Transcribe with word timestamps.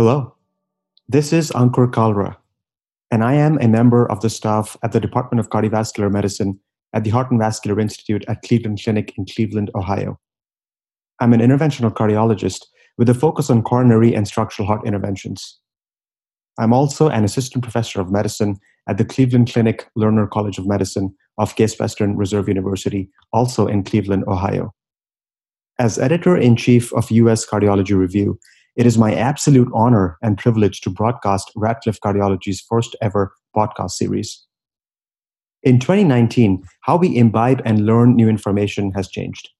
Hello, 0.00 0.34
this 1.10 1.30
is 1.30 1.50
Ankur 1.50 1.86
Kalra, 1.90 2.34
and 3.10 3.22
I 3.22 3.34
am 3.34 3.58
a 3.58 3.68
member 3.68 4.10
of 4.10 4.22
the 4.22 4.30
staff 4.30 4.74
at 4.82 4.92
the 4.92 4.98
Department 4.98 5.40
of 5.40 5.50
Cardiovascular 5.50 6.10
Medicine 6.10 6.58
at 6.94 7.04
the 7.04 7.10
Heart 7.10 7.32
and 7.32 7.38
Vascular 7.38 7.78
Institute 7.78 8.24
at 8.26 8.40
Cleveland 8.40 8.80
Clinic 8.82 9.12
in 9.18 9.26
Cleveland, 9.26 9.70
Ohio. 9.74 10.18
I'm 11.20 11.34
an 11.34 11.40
interventional 11.40 11.92
cardiologist 11.92 12.64
with 12.96 13.10
a 13.10 13.14
focus 13.14 13.50
on 13.50 13.62
coronary 13.62 14.14
and 14.14 14.26
structural 14.26 14.66
heart 14.66 14.86
interventions. 14.86 15.58
I'm 16.58 16.72
also 16.72 17.10
an 17.10 17.22
assistant 17.22 17.62
professor 17.62 18.00
of 18.00 18.10
medicine 18.10 18.56
at 18.88 18.96
the 18.96 19.04
Cleveland 19.04 19.52
Clinic 19.52 19.86
Lerner 19.98 20.30
College 20.30 20.56
of 20.56 20.66
Medicine 20.66 21.14
of 21.36 21.56
Case 21.56 21.78
Western 21.78 22.16
Reserve 22.16 22.48
University, 22.48 23.10
also 23.34 23.66
in 23.66 23.84
Cleveland, 23.84 24.24
Ohio. 24.26 24.72
As 25.78 25.98
editor 25.98 26.38
in 26.38 26.56
chief 26.56 26.90
of 26.94 27.10
US 27.10 27.46
Cardiology 27.46 27.94
Review, 27.94 28.38
it 28.76 28.86
is 28.86 28.98
my 28.98 29.14
absolute 29.14 29.70
honor 29.74 30.16
and 30.22 30.38
privilege 30.38 30.80
to 30.82 30.90
broadcast 30.90 31.50
Radcliffe 31.56 32.00
Cardiology's 32.00 32.60
first 32.60 32.96
ever 33.02 33.32
podcast 33.56 33.92
series. 33.92 34.46
In 35.62 35.78
2019, 35.78 36.62
how 36.82 36.96
we 36.96 37.16
imbibe 37.16 37.60
and 37.64 37.84
learn 37.84 38.14
new 38.14 38.28
information 38.28 38.92
has 38.92 39.08
changed. 39.08 39.50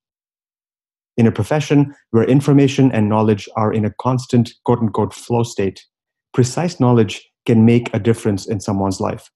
In 1.17 1.27
a 1.27 1.33
profession 1.33 1.95
where 2.11 2.25
information 2.25 2.91
and 2.93 3.09
knowledge 3.09 3.49
are 3.57 3.73
in 3.73 3.85
a 3.85 3.93
constant 4.01 4.55
quote 4.65 4.79
unquote 4.79 5.13
flow 5.13 5.43
state, 5.43 5.85
precise 6.33 6.81
knowledge 6.81 7.29
can 7.47 7.67
make 7.67 7.93
a 7.93 7.99
difference 7.99 8.47
in 8.47 8.61
someone's 8.61 9.01
life. 9.01 9.31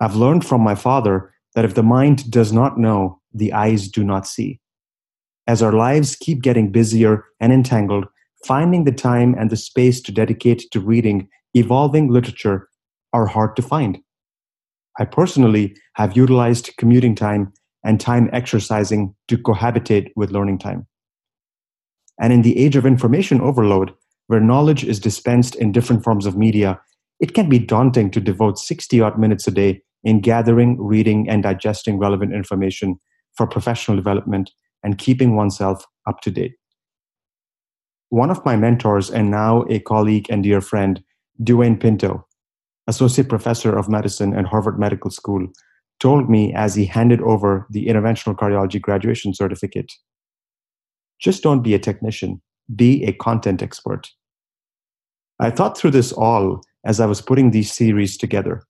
I've 0.00 0.16
learned 0.16 0.44
from 0.44 0.62
my 0.62 0.74
father 0.74 1.32
that 1.54 1.64
if 1.64 1.74
the 1.74 1.82
mind 1.82 2.30
does 2.30 2.52
not 2.52 2.78
know, 2.78 3.20
the 3.32 3.52
eyes 3.52 3.88
do 3.88 4.02
not 4.02 4.26
see. 4.26 4.60
As 5.46 5.62
our 5.62 5.72
lives 5.72 6.16
keep 6.16 6.42
getting 6.42 6.72
busier 6.72 7.24
and 7.38 7.52
entangled, 7.52 8.06
finding 8.46 8.84
the 8.84 8.92
time 8.92 9.34
and 9.38 9.50
the 9.50 9.56
space 9.56 10.00
to 10.02 10.12
dedicate 10.12 10.70
to 10.72 10.80
reading 10.80 11.28
evolving 11.54 12.08
literature 12.08 12.68
are 13.12 13.26
hard 13.26 13.56
to 13.56 13.62
find. 13.62 13.98
I 14.98 15.04
personally 15.04 15.76
have 15.94 16.16
utilized 16.16 16.70
commuting 16.78 17.14
time 17.14 17.52
and 17.84 18.00
time 18.00 18.28
exercising 18.32 19.14
to 19.28 19.36
cohabitate 19.36 20.10
with 20.16 20.30
learning 20.30 20.58
time. 20.58 20.86
And 22.20 22.32
in 22.32 22.42
the 22.42 22.58
age 22.58 22.76
of 22.76 22.86
information 22.86 23.40
overload, 23.40 23.92
where 24.26 24.40
knowledge 24.40 24.84
is 24.84 25.00
dispensed 25.00 25.54
in 25.56 25.72
different 25.72 26.04
forms 26.04 26.26
of 26.26 26.36
media, 26.36 26.80
it 27.20 27.34
can 27.34 27.48
be 27.48 27.58
daunting 27.58 28.10
to 28.10 28.20
devote 28.20 28.58
60 28.58 29.00
odd 29.00 29.18
minutes 29.18 29.46
a 29.46 29.50
day 29.50 29.82
in 30.04 30.20
gathering, 30.20 30.80
reading, 30.80 31.28
and 31.28 31.42
digesting 31.42 31.98
relevant 31.98 32.32
information 32.32 32.98
for 33.36 33.46
professional 33.46 33.96
development 33.96 34.50
and 34.82 34.98
keeping 34.98 35.36
oneself 35.36 35.84
up 36.06 36.20
to 36.20 36.30
date. 36.30 36.52
One 38.12 38.28
of 38.28 38.44
my 38.44 38.56
mentors 38.56 39.10
and 39.10 39.30
now 39.30 39.64
a 39.70 39.80
colleague 39.80 40.26
and 40.28 40.42
dear 40.42 40.60
friend, 40.60 41.02
Duane 41.42 41.78
Pinto, 41.78 42.26
associate 42.86 43.30
professor 43.30 43.74
of 43.74 43.88
medicine 43.88 44.34
at 44.36 44.44
Harvard 44.44 44.78
Medical 44.78 45.10
School, 45.10 45.48
told 45.98 46.28
me 46.28 46.52
as 46.52 46.74
he 46.74 46.84
handed 46.84 47.22
over 47.22 47.66
the 47.70 47.86
interventional 47.86 48.36
cardiology 48.36 48.78
graduation 48.78 49.32
certificate 49.32 49.90
just 51.22 51.42
don't 51.42 51.62
be 51.62 51.72
a 51.72 51.78
technician, 51.78 52.42
be 52.76 53.02
a 53.04 53.14
content 53.14 53.62
expert. 53.62 54.10
I 55.40 55.48
thought 55.50 55.78
through 55.78 55.92
this 55.92 56.12
all 56.12 56.60
as 56.84 57.00
I 57.00 57.06
was 57.06 57.22
putting 57.22 57.50
these 57.50 57.72
series 57.72 58.18
together. 58.18 58.62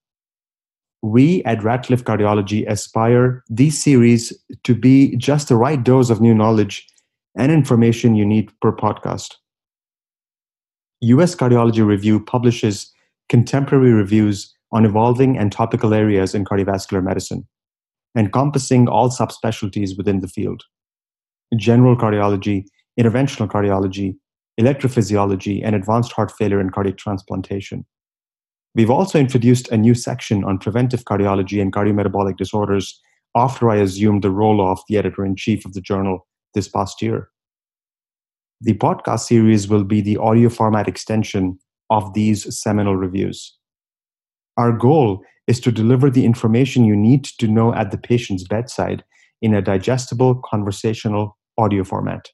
We 1.03 1.43
at 1.43 1.65
Radcliffe 1.65 2.05
Cardiology 2.05 2.65
aspire 2.71 3.43
these 3.51 3.83
series 3.83 4.33
to 4.63 4.75
be 4.77 5.17
just 5.17 5.49
the 5.49 5.57
right 5.57 5.83
dose 5.83 6.11
of 6.11 6.21
new 6.21 6.33
knowledge 6.33 6.87
and 7.37 7.51
information 7.51 8.15
you 8.15 8.25
need 8.25 8.51
per 8.61 8.73
podcast. 8.73 9.35
US 11.03 11.35
Cardiology 11.35 11.85
Review 11.85 12.21
publishes 12.21 12.93
contemporary 13.29 13.93
reviews 13.93 14.55
on 14.73 14.85
evolving 14.85 15.37
and 15.37 15.51
topical 15.51 15.95
areas 15.95 16.35
in 16.35 16.45
cardiovascular 16.45 17.03
medicine, 17.03 17.47
encompassing 18.17 18.89
all 18.89 19.11
subspecialties 19.11 19.97
within 19.97 20.21
the 20.21 20.29
field 20.29 20.63
general 21.57 21.97
cardiology, 21.97 22.65
interventional 22.99 23.47
cardiology, 23.47 24.17
electrophysiology, 24.59 25.61
and 25.63 25.75
advanced 25.75 26.13
heart 26.13 26.31
failure 26.31 26.61
and 26.61 26.73
cardiac 26.73 26.97
transplantation. 26.97 27.85
We've 28.75 28.91
also 28.91 29.19
introduced 29.19 29.69
a 29.69 29.77
new 29.77 29.95
section 29.95 30.45
on 30.45 30.59
preventive 30.59 31.05
cardiology 31.05 31.61
and 31.61 31.73
cardiometabolic 31.73 32.39
disorders 32.39 32.99
after 33.37 33.69
I 33.69 33.77
assumed 33.77 34.23
the 34.23 34.31
role 34.31 34.67
of 34.67 34.81
the 34.89 34.97
editor 34.97 35.27
in 35.27 35.37
chief 35.37 35.67
of 35.67 35.75
the 35.75 35.81
journal 35.81 36.27
this 36.55 36.69
past 36.69 37.03
year. 37.03 37.29
The 38.61 38.75
podcast 38.75 39.21
series 39.21 39.69
will 39.69 39.85
be 39.85 40.01
the 40.01 40.19
audio 40.19 40.49
format 40.49 40.89
extension 40.89 41.59
of 41.91 42.15
these 42.15 42.57
seminal 42.57 42.97
reviews. 42.97 43.57
Our 44.57 44.73
goal 44.73 45.23
is 45.47 45.61
to 45.61 45.73
deliver 45.73 46.11
the 46.11 46.25
information 46.25 46.85
you 46.85 46.97
need 46.97 47.25
to 47.25 47.49
know 47.49 47.75
at 47.75 47.91
the 47.91 47.99
patient's 47.99 48.45
bedside 48.45 49.03
in 49.41 49.55
a 49.55 49.63
digestible 49.63 50.41
conversational 50.45 51.37
audio 51.59 51.85
format. 51.85 52.29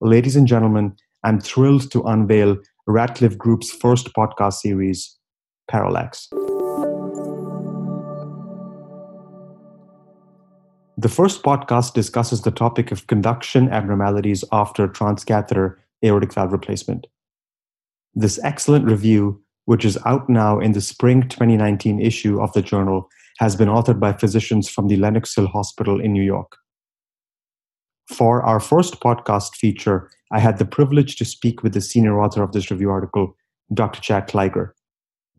Ladies 0.00 0.36
and 0.36 0.46
gentlemen, 0.46 0.94
I'm 1.24 1.40
thrilled 1.40 1.90
to 1.92 2.02
unveil 2.02 2.56
Radcliffe 2.86 3.36
Group's 3.36 3.70
first 3.70 4.12
podcast 4.14 4.54
series, 4.54 5.16
Parallax. 5.68 6.28
The 10.98 11.10
first 11.10 11.42
podcast 11.42 11.92
discusses 11.92 12.40
the 12.40 12.50
topic 12.50 12.90
of 12.90 13.06
conduction 13.06 13.68
abnormalities 13.68 14.44
after 14.50 14.88
transcatheter 14.88 15.76
aortic 16.02 16.32
valve 16.32 16.52
replacement. 16.52 17.06
This 18.14 18.40
excellent 18.42 18.86
review, 18.86 19.42
which 19.66 19.84
is 19.84 19.98
out 20.06 20.30
now 20.30 20.58
in 20.58 20.72
the 20.72 20.80
spring 20.80 21.28
2019 21.28 22.00
issue 22.00 22.40
of 22.40 22.50
the 22.54 22.62
journal, 22.62 23.10
has 23.40 23.54
been 23.54 23.68
authored 23.68 24.00
by 24.00 24.14
physicians 24.14 24.70
from 24.70 24.88
the 24.88 24.96
Lenox 24.96 25.34
Hill 25.34 25.48
Hospital 25.48 26.00
in 26.00 26.14
New 26.14 26.22
York. 26.22 26.56
For 28.08 28.42
our 28.42 28.58
first 28.58 28.98
podcast 29.00 29.54
feature, 29.54 30.10
I 30.32 30.38
had 30.38 30.56
the 30.56 30.64
privilege 30.64 31.16
to 31.16 31.26
speak 31.26 31.62
with 31.62 31.74
the 31.74 31.82
senior 31.82 32.18
author 32.22 32.42
of 32.42 32.52
this 32.52 32.70
review 32.70 32.88
article, 32.88 33.36
Dr. 33.74 34.00
Chad 34.00 34.28
Kliger, 34.28 34.70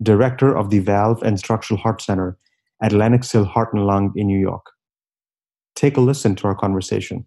director 0.04 0.56
of 0.56 0.70
the 0.70 0.80
Valve 0.80 1.24
and 1.24 1.40
Structural 1.40 1.80
Heart 1.80 2.04
Center 2.04 2.38
at 2.80 2.92
Lenox 2.92 3.32
Hill 3.32 3.46
Heart 3.46 3.74
and 3.74 3.88
Lung 3.88 4.14
in 4.16 4.28
New 4.28 4.38
York 4.38 4.77
take 5.78 5.96
a 5.96 6.02
listen 6.02 6.36
to 6.36 6.48
our 6.48 6.56
conversation. 6.56 7.26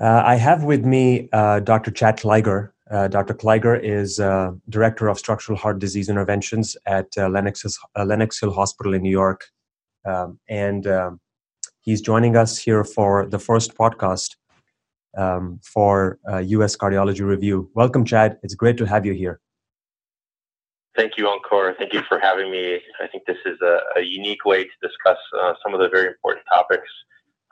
Uh, 0.00 0.22
I 0.24 0.36
have 0.36 0.62
with 0.64 0.84
me 0.84 1.28
uh, 1.32 1.60
Dr. 1.60 1.90
Chad 1.90 2.18
Kliger. 2.18 2.70
Uh, 2.90 3.08
Dr. 3.08 3.34
Kliger 3.34 3.80
is 3.82 4.20
uh, 4.20 4.52
Director 4.68 5.08
of 5.08 5.18
Structural 5.18 5.56
Heart 5.58 5.78
Disease 5.78 6.08
Interventions 6.08 6.76
at 6.86 7.06
uh, 7.16 7.28
Lenox, 7.28 7.64
uh, 7.96 8.04
Lenox, 8.04 8.40
Hill 8.40 8.52
Hospital 8.52 8.94
in 8.94 9.02
New 9.02 9.10
York. 9.10 9.46
Um, 10.04 10.38
and 10.48 10.86
um, 10.86 11.20
he's 11.80 12.00
joining 12.00 12.36
us 12.36 12.58
here 12.58 12.84
for 12.84 13.26
the 13.26 13.38
first 13.38 13.76
podcast 13.76 14.36
um, 15.16 15.60
for 15.62 16.18
US 16.26 16.76
Cardiology 16.76 17.24
Review. 17.26 17.70
Welcome, 17.74 18.04
Chad. 18.04 18.38
It's 18.42 18.54
great 18.54 18.76
to 18.78 18.86
have 18.86 19.06
you 19.06 19.12
here. 19.12 19.40
Thank 20.96 21.16
you, 21.16 21.26
Ankur. 21.26 21.76
Thank 21.78 21.92
you 21.92 22.02
for 22.08 22.18
having 22.18 22.50
me. 22.50 22.80
I 23.00 23.06
think 23.06 23.24
this 23.24 23.38
is 23.46 23.58
a, 23.62 23.78
a 23.96 24.02
unique 24.02 24.44
way 24.44 24.64
to 24.64 24.70
discuss 24.82 25.18
uh, 25.40 25.54
some 25.62 25.72
of 25.72 25.80
the 25.80 25.88
very 25.88 26.08
important 26.08 26.44
topics 26.52 26.88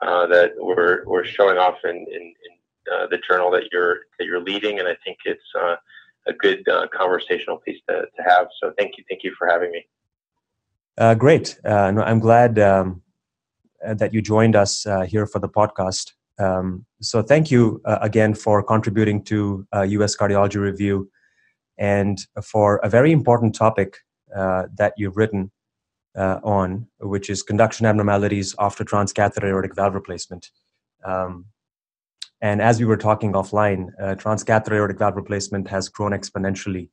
uh, 0.01 0.27
that 0.27 0.51
we're, 0.57 1.05
we're 1.05 1.23
showing 1.23 1.57
off 1.57 1.77
in, 1.83 1.91
in, 1.91 2.05
in 2.21 2.93
uh, 2.93 3.07
the 3.07 3.19
journal 3.29 3.51
that 3.51 3.63
you're 3.71 3.99
that 4.17 4.25
you're 4.25 4.41
leading, 4.41 4.79
and 4.79 4.87
I 4.87 4.95
think 5.05 5.17
it's 5.25 5.43
uh, 5.59 5.75
a 6.27 6.33
good 6.33 6.67
uh, 6.67 6.87
conversational 6.93 7.57
piece 7.57 7.79
to, 7.87 8.01
to 8.15 8.23
have. 8.23 8.47
So 8.61 8.73
thank 8.77 8.97
you, 8.97 9.03
thank 9.09 9.23
you 9.23 9.33
for 9.37 9.47
having 9.47 9.71
me. 9.71 9.85
Uh, 10.97 11.13
great. 11.13 11.57
no, 11.63 12.03
I'm 12.05 12.19
glad 12.19 12.59
um, 12.59 13.01
that 13.83 14.13
you 14.13 14.21
joined 14.21 14.55
us 14.55 14.85
here 15.07 15.25
for 15.25 15.39
the 15.39 15.47
podcast. 15.47 16.11
Um, 16.39 16.85
so 17.01 17.21
thank 17.21 17.51
you 17.51 17.81
again 17.85 18.33
for 18.33 18.63
contributing 18.63 19.23
to 19.25 19.65
U.S. 19.73 20.17
Cardiology 20.17 20.59
Review 20.59 21.09
and 21.79 22.19
for 22.43 22.77
a 22.83 22.89
very 22.89 23.11
important 23.11 23.55
topic 23.55 23.97
uh, 24.35 24.63
that 24.75 24.93
you've 24.97 25.17
written 25.17 25.49
uh, 26.15 26.39
on, 26.43 26.85
which 26.99 27.29
is 27.29 27.41
conduction 27.41 27.85
abnormalities 27.85 28.53
after 28.59 28.83
transcatheter 28.83 29.45
aortic 29.45 29.73
valve 29.73 29.95
replacement. 29.95 30.51
Um, 31.05 31.45
and 32.41 32.61
as 32.61 32.79
we 32.79 32.85
were 32.85 32.97
talking 32.97 33.33
offline, 33.33 33.87
uh, 34.01 34.15
transcatheter 34.15 34.73
aortic 34.73 34.99
valve 34.99 35.15
replacement 35.15 35.67
has 35.69 35.87
grown 35.87 36.11
exponentially 36.11 36.89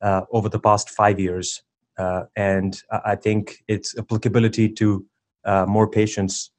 uh, 0.00 0.22
over 0.30 0.48
the 0.48 0.58
past 0.60 0.88
five 0.88 1.18
years. 1.18 1.62
Uh, 1.98 2.22
and 2.36 2.80
I 3.04 3.16
think 3.16 3.62
its 3.68 3.96
applicability 3.98 4.68
to 4.70 5.04
uh, 5.44 5.66
more 5.66 5.88
patients 5.88 6.50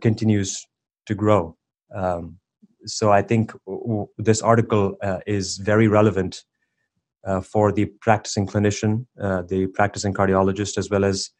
continues 0.00 0.66
to 1.04 1.14
grow. 1.14 1.56
Um, 1.94 2.38
so 2.86 3.12
I 3.12 3.20
think 3.20 3.52
w- 3.66 4.08
this 4.16 4.40
article 4.40 4.96
is 5.26 5.58
very 5.58 5.86
relevant 5.86 6.44
uh, 7.26 7.40
for 7.40 7.72
the 7.72 7.86
practicing 8.00 8.46
clinician, 8.46 9.06
uh, 9.20 9.42
the 9.42 9.66
practicing 9.66 10.14
cardiologist, 10.14 10.78
as 10.78 10.88
well 10.88 11.04
as 11.04 11.30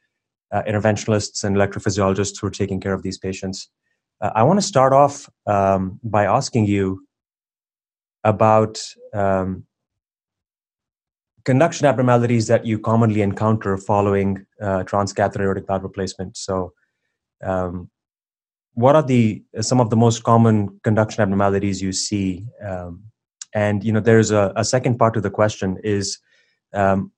uh, 0.52 0.62
interventionalists 0.62 1.44
and 1.44 1.56
electrophysiologists 1.56 2.40
who 2.40 2.46
are 2.46 2.50
taking 2.50 2.80
care 2.80 2.92
of 2.92 3.02
these 3.02 3.18
patients. 3.18 3.70
Uh, 4.20 4.30
I 4.34 4.42
want 4.42 4.58
to 4.58 4.66
start 4.66 4.92
off 4.92 5.28
um, 5.46 6.00
by 6.02 6.24
asking 6.24 6.66
you 6.66 7.06
about 8.24 8.82
um, 9.14 9.64
conduction 11.44 11.86
abnormalities 11.86 12.48
that 12.48 12.66
you 12.66 12.78
commonly 12.78 13.22
encounter 13.22 13.76
following 13.76 14.44
uh, 14.60 14.82
transcatheter 14.84 15.40
aortic 15.40 15.66
valve 15.66 15.84
replacement. 15.84 16.36
So, 16.36 16.72
um, 17.44 17.90
what 18.74 18.96
are 18.96 19.02
the 19.02 19.42
some 19.60 19.80
of 19.80 19.90
the 19.90 19.96
most 19.96 20.22
common 20.22 20.80
conduction 20.82 21.22
abnormalities 21.22 21.80
you 21.80 21.92
see? 21.92 22.46
And 23.56 23.82
you 23.82 23.91
know, 23.91 24.00
there's 24.00 24.31
a, 24.31 24.53
a, 24.55 24.64
second 24.64 24.99
part 24.99 25.14
to 25.14 25.20
the 25.23 25.31
question: 25.31 25.79
is 25.82 26.19
um, 26.75 27.11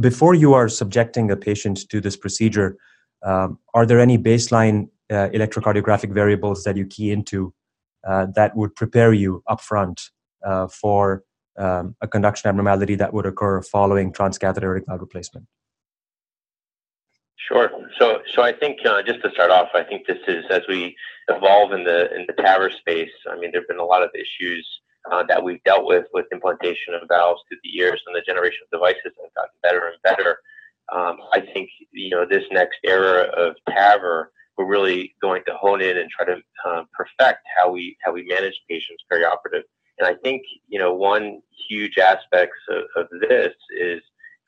before 0.00 0.34
you 0.34 0.54
are 0.54 0.66
subjecting 0.66 1.30
a 1.30 1.36
patient 1.36 1.86
to 1.90 2.00
this 2.00 2.16
procedure, 2.16 2.78
um, 3.22 3.58
are 3.74 3.84
there 3.84 4.00
any 4.00 4.16
baseline 4.16 4.88
uh, 5.10 5.28
electrocardiographic 5.34 6.10
variables 6.10 6.64
that 6.64 6.78
you 6.78 6.86
key 6.86 7.12
into 7.12 7.52
uh, 8.08 8.26
that 8.34 8.56
would 8.56 8.74
prepare 8.74 9.12
you 9.12 9.42
upfront 9.46 10.08
uh, 10.42 10.66
for 10.68 11.22
um, 11.58 11.94
a 12.00 12.08
conduction 12.08 12.48
abnormality 12.48 12.94
that 12.94 13.12
would 13.12 13.26
occur 13.26 13.60
following 13.60 14.10
transcatheter 14.10 14.80
valve 14.86 15.02
replacement? 15.02 15.46
Sure. 17.36 17.70
So, 17.98 18.20
so 18.34 18.40
I 18.40 18.52
think 18.52 18.78
uh, 18.86 19.02
just 19.02 19.20
to 19.20 19.30
start 19.32 19.50
off, 19.50 19.68
I 19.74 19.82
think 19.82 20.06
this 20.06 20.22
is 20.28 20.46
as 20.48 20.62
we 20.66 20.96
evolve 21.28 21.72
in 21.72 21.84
the 21.84 22.10
in 22.16 22.24
the 22.26 22.32
TAVR 22.42 22.74
space. 22.74 23.12
I 23.30 23.36
mean, 23.36 23.50
there've 23.52 23.68
been 23.68 23.78
a 23.78 23.84
lot 23.84 24.02
of 24.02 24.08
issues 24.14 24.66
uh, 25.10 25.22
that 25.28 25.42
we've 25.42 25.62
dealt 25.64 25.86
with 25.86 26.06
with 26.12 26.26
implantation 26.32 26.94
of 26.94 27.08
valves 27.08 27.42
through 27.48 27.58
the 27.62 27.68
years, 27.68 28.00
and 28.06 28.16
the 28.16 28.22
generation 28.22 28.60
of 28.64 28.78
devices 28.78 29.12
have 29.20 29.34
gotten 29.34 29.50
better 29.62 29.88
and 29.88 30.02
better. 30.02 30.38
Um, 30.92 31.18
I 31.32 31.40
think 31.40 31.70
you 31.92 32.10
know 32.10 32.26
this 32.28 32.44
next 32.50 32.78
era 32.84 33.24
of 33.36 33.56
TAVR, 33.68 34.26
we're 34.56 34.66
really 34.66 35.14
going 35.20 35.42
to 35.46 35.54
hone 35.54 35.80
in 35.80 35.98
and 35.98 36.10
try 36.10 36.26
to 36.26 36.42
uh, 36.66 36.84
perfect 36.92 37.40
how 37.56 37.70
we 37.70 37.96
how 38.04 38.12
we 38.12 38.24
manage 38.24 38.60
patients 38.68 39.04
perioperative. 39.12 39.62
And 39.98 40.08
I 40.08 40.14
think 40.14 40.42
you 40.68 40.78
know 40.78 40.94
one 40.94 41.40
huge 41.68 41.98
aspect 41.98 42.52
of, 42.68 42.84
of 42.96 43.06
this 43.28 43.54
is 43.78 44.00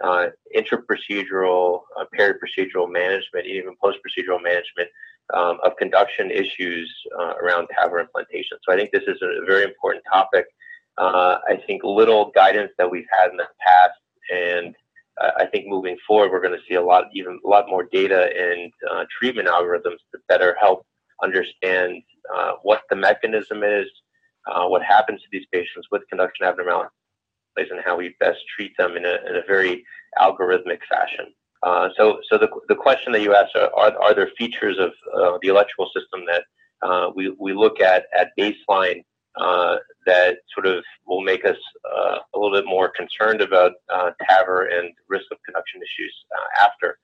uh, 0.05 0.27
intraprocedural, 0.55 1.81
uh, 1.99 2.05
peri-procedural 2.13 2.91
management, 2.91 3.47
even 3.47 3.75
post-procedural 3.83 4.43
management 4.43 4.91
um, 5.35 5.59
of 5.65 5.77
conduction 5.77 6.31
issues 6.31 6.93
uh, 7.19 7.35
around 7.43 7.69
TAVR 7.69 8.01
implantation. 8.01 8.59
So 8.63 8.73
I 8.73 8.77
think 8.77 8.91
this 8.93 9.05
is 9.07 9.21
a 9.23 9.45
very 9.45 9.65
important 9.65 10.05
topic. 10.11 10.47
Uh, 10.99 11.39
I 11.49 11.57
think 11.67 11.83
little 11.85 12.31
guidance 12.35 12.73
that 12.79 12.91
we've 12.91 13.07
had 13.11 13.31
in 13.31 13.37
the 13.37 13.49
past, 13.61 14.01
and 14.33 14.75
I 15.39 15.47
think 15.47 15.67
moving 15.67 15.97
forward, 16.07 16.31
we're 16.31 16.43
going 16.43 16.59
to 16.59 16.65
see 16.69 16.75
a 16.75 16.83
lot, 16.83 17.05
even 17.15 17.41
a 17.45 17.49
lot 17.49 17.69
more 17.69 17.85
data 17.91 18.29
and 18.39 18.71
uh, 18.91 19.05
treatment 19.19 19.49
algorithms 19.49 19.99
to 20.13 20.19
better 20.29 20.55
help 20.61 20.87
understand 21.23 22.03
uh, 22.35 22.53
what 22.63 22.83
the 22.91 22.97
mechanism 22.97 23.63
is, 23.63 23.87
what 24.47 24.83
happens 24.83 25.21
to 25.23 25.29
these 25.33 25.47
patients 25.53 25.89
with 25.91 26.03
conduction 26.11 26.47
abnormalities 26.47 26.91
and 27.57 27.81
how 27.85 27.97
we 27.97 28.15
best 28.21 28.39
treat 28.55 28.77
them 28.77 28.97
in 28.97 29.05
a, 29.07 29.17
in 29.29 29.37
a 29.37 29.43
very 29.47 29.85
algorithmic 30.21 30.81
fashion. 30.89 31.33
Uh, 31.63 31.89
so, 31.97 32.21
so 32.31 32.39
the, 32.39 32.49
the 32.69 32.75
question 32.75 33.13
that 33.13 33.23
you 33.23 33.35
asked 33.35 33.57
are, 33.57 33.73
are, 33.75 34.03
are 34.03 34.15
there 34.15 34.31
features 34.39 34.77
of 34.79 34.91
uh, 35.15 35.39
the 35.43 35.49
electrical 35.49 35.87
system 35.95 36.25
that 36.27 36.45
uh, 36.83 37.11
we, 37.15 37.35
we 37.41 37.53
look 37.53 37.81
at 37.81 38.05
at 38.17 38.31
baseline 38.39 39.03
uh, 39.41 39.77
that 40.07 40.39
sort 40.55 40.67
of 40.67 40.83
will 41.07 41.21
make 41.21 41.45
us 41.45 41.57
uh, 41.85 42.19
a 42.35 42.39
little 42.39 42.57
bit 42.57 42.67
more 42.67 42.91
concerned 42.91 43.41
about 43.41 43.73
uh, 43.93 44.11
TAVR 44.23 44.79
and 44.79 44.93
risk 45.09 45.27
of 45.33 45.39
conduction 45.45 45.81
issues 45.81 46.15
after? 46.63 46.99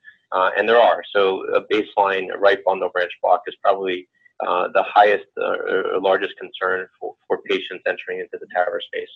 and 0.57 0.67
there 0.67 0.79
are. 0.79 1.03
So, 1.15 1.43
a 1.55 1.61
baseline 1.71 2.27
right 2.39 2.59
bundle 2.65 2.89
branch 2.89 3.11
block 3.21 3.41
is 3.47 3.55
probably 3.61 4.07
the 4.39 4.83
highest 4.85 5.25
or 5.37 5.99
largest 6.01 6.33
concern 6.39 6.87
for, 6.99 7.15
for 7.27 7.39
patients 7.49 7.83
entering 7.87 8.19
into 8.19 8.37
the 8.39 8.47
TAVR 8.55 8.81
space 8.81 9.09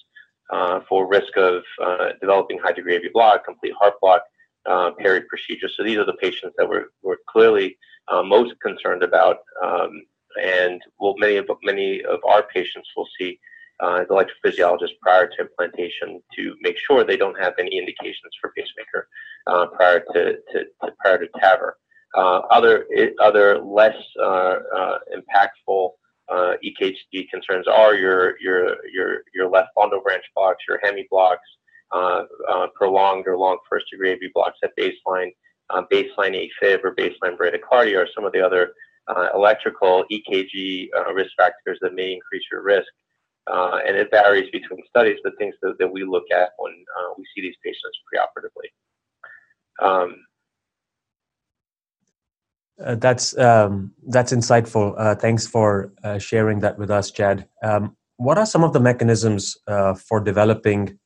uh, 0.50 0.80
for 0.88 1.08
risk 1.08 1.36
of 1.38 1.64
uh, 1.84 2.10
developing 2.22 2.58
high 2.58 2.72
degree 2.72 2.96
AV 2.96 3.12
block, 3.14 3.46
complete 3.46 3.74
heart 3.80 3.96
block, 4.02 4.22
uh, 4.68 4.92
peri 5.00 5.22
procedure. 5.22 5.70
So 5.70 5.84
these 5.84 5.98
are 5.98 6.06
the 6.06 6.14
patients 6.14 6.56
that 6.58 6.68
we're, 6.68 6.88
we're 7.02 7.18
clearly 7.28 7.78
uh, 8.08 8.24
most 8.24 8.54
concerned 8.62 9.04
about. 9.04 9.38
Um, 9.64 10.04
and 10.42 10.82
well, 11.00 11.16
many 11.18 11.38
of 11.38 11.50
many 11.64 12.04
of 12.04 12.20
our 12.28 12.44
patients 12.44 12.90
will 12.96 13.08
see 13.20 13.40
uh, 13.80 14.04
the 14.08 14.14
electrophysiologist 14.14 15.00
prior 15.02 15.28
to 15.28 15.42
implantation 15.42 16.22
to 16.36 16.56
make 16.62 16.78
sure 16.78 17.04
they 17.04 17.18
don't 17.18 17.40
have 17.40 17.54
any 17.60 17.76
indications 17.78 18.34
for 18.40 18.52
pacemaker 18.56 19.08
uh, 19.48 19.66
prior 19.68 20.00
to, 20.14 20.38
to, 20.52 20.66
to, 20.84 20.92
prior 21.00 21.18
to 21.18 21.28
TAVR. 21.42 21.72
other 22.52 22.86
other 23.20 23.58
less 23.60 23.96
impactful 24.20 25.92
uh, 26.30 26.54
EKG 26.64 27.30
concerns 27.30 27.68
are 27.68 27.96
your 27.96 28.40
your 28.40 28.78
your 28.92 29.24
your 29.34 29.50
left 29.50 29.70
bundle 29.76 30.02
branch 30.02 30.24
blocks, 30.36 30.64
your 30.68 30.80
hemi 30.84 31.08
blocks, 31.10 31.48
uh, 31.92 32.24
uh, 32.50 32.68
prolonged 32.76 33.28
or 33.28 33.38
long 33.38 33.58
first 33.70 33.86
degree 33.92 34.12
AV 34.12 34.32
blocks 34.34 34.60
at 34.64 34.72
baseline, 34.78 35.32
uh, 35.70 35.84
baseline 35.92 36.50
AFib 36.64 36.84
or 36.84 36.96
baseline 36.96 37.38
bradycardia, 37.38 37.98
or 37.98 38.08
some 38.14 38.26
of 38.26 38.32
the 38.34 38.42
other 38.42 38.74
uh, 39.08 39.30
electrical 39.34 40.04
EKG 40.12 40.90
uh, 40.98 41.14
risk 41.14 41.32
factors 41.38 41.78
that 41.82 41.94
may 41.94 42.14
increase 42.14 42.44
your 42.52 42.62
risk. 42.62 42.88
and 43.48 43.96
it 43.96 44.10
varies 44.12 44.50
between 44.52 44.82
studies, 44.90 45.18
but 45.24 45.34
things 45.38 45.56
that, 45.62 45.76
that 45.80 45.92
we 45.92 46.04
look 46.04 46.26
at 46.32 46.50
when 46.58 46.74
we 47.18 47.24
see 47.34 47.42
these 47.42 47.56
patients 47.64 47.98
preoperatively. 48.14 48.70
Um, 49.80 50.16
uh, 52.84 52.96
that's 52.96 53.38
um, 53.38 53.92
that's 54.08 54.32
insightful. 54.32 54.94
Uh, 54.98 55.16
thanks 55.16 55.48
for 55.48 55.92
uh, 56.04 56.20
sharing 56.20 56.60
that 56.60 56.78
with 56.78 56.92
us, 56.92 57.10
Chad. 57.10 57.48
Um, 57.64 57.96
what 58.18 58.38
are 58.38 58.46
some 58.46 58.64
of 58.64 58.74
the 58.74 58.80
mechanisms 58.80 59.58
uh, 59.68 59.94
for 59.94 60.20
developing, 60.20 60.98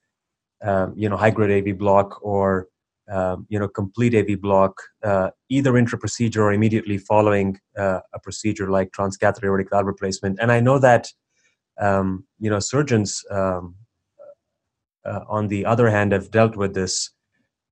um, 0.64 0.94
you 0.96 1.10
know, 1.10 1.18
high 1.18 1.32
grade 1.32 1.68
AV 1.68 1.78
block 1.78 2.20
or 2.24 2.68
um, 3.10 3.46
you 3.50 3.60
know 3.60 3.68
complete 3.68 4.16
AV 4.16 4.40
block, 4.40 4.82
uh, 5.04 5.32
either 5.50 5.78
intra-procedure 5.78 6.44
or 6.44 6.54
immediately 6.54 6.98
following 6.98 7.60
uh, 7.78 8.00
a 8.14 8.20
procedure 8.20 8.70
like 8.70 8.92
transcatheter 8.92 9.46
aortic 9.46 9.70
valve 9.70 9.86
replacement? 9.86 10.40
And 10.40 10.52
I 10.52 10.60
know 10.60 10.80
that 10.80 11.12
um, 11.80 12.26
you 12.40 12.50
know 12.50 12.60
surgeons, 12.60 13.24
um, 13.32 13.76
on 15.06 15.48
the 15.48 15.66
other 15.66 15.90
hand, 15.90 16.12
have 16.12 16.32
dealt 16.32 16.56
with 16.56 16.74
this 16.74 17.10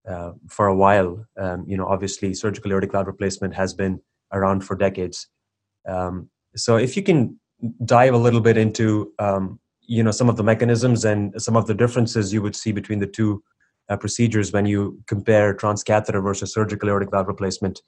uh, 0.07 0.31
for 0.49 0.67
a 0.67 0.75
while. 0.75 1.25
Um, 1.37 1.65
you 1.67 1.77
know, 1.77 1.87
obviously, 1.87 2.33
surgical 2.33 2.71
aortic 2.71 2.91
valve 2.91 3.07
replacement 3.07 3.53
has 3.53 3.73
been 3.73 4.01
around 4.33 4.61
for 4.61 4.75
decades. 4.75 5.27
So, 6.55 6.77
if 6.77 6.97
you 6.97 7.03
can 7.03 7.39
dive 7.85 8.13
a 8.13 8.17
little 8.17 8.41
bit 8.41 8.57
into 8.57 9.13
um, 9.19 9.59
you 9.89 10.03
know 10.03 10.11
some 10.11 10.29
of 10.29 10.37
the 10.37 10.43
mechanisms 10.43 11.03
and 11.03 11.33
some 11.41 11.57
of 11.57 11.65
the 11.65 11.73
differences 11.73 12.31
you 12.31 12.43
would 12.43 12.55
see 12.55 12.71
between 12.71 12.99
the 12.99 13.07
two 13.07 13.43
uh, 13.89 13.97
procedures 13.97 14.53
when 14.53 14.67
you 14.67 15.01
compare 15.07 15.55
transcatheter 15.55 16.21
versus 16.23 16.53
surgical 16.53 16.89
aortic 16.89 17.09
valve 17.09 17.27
replacement. 17.27 17.81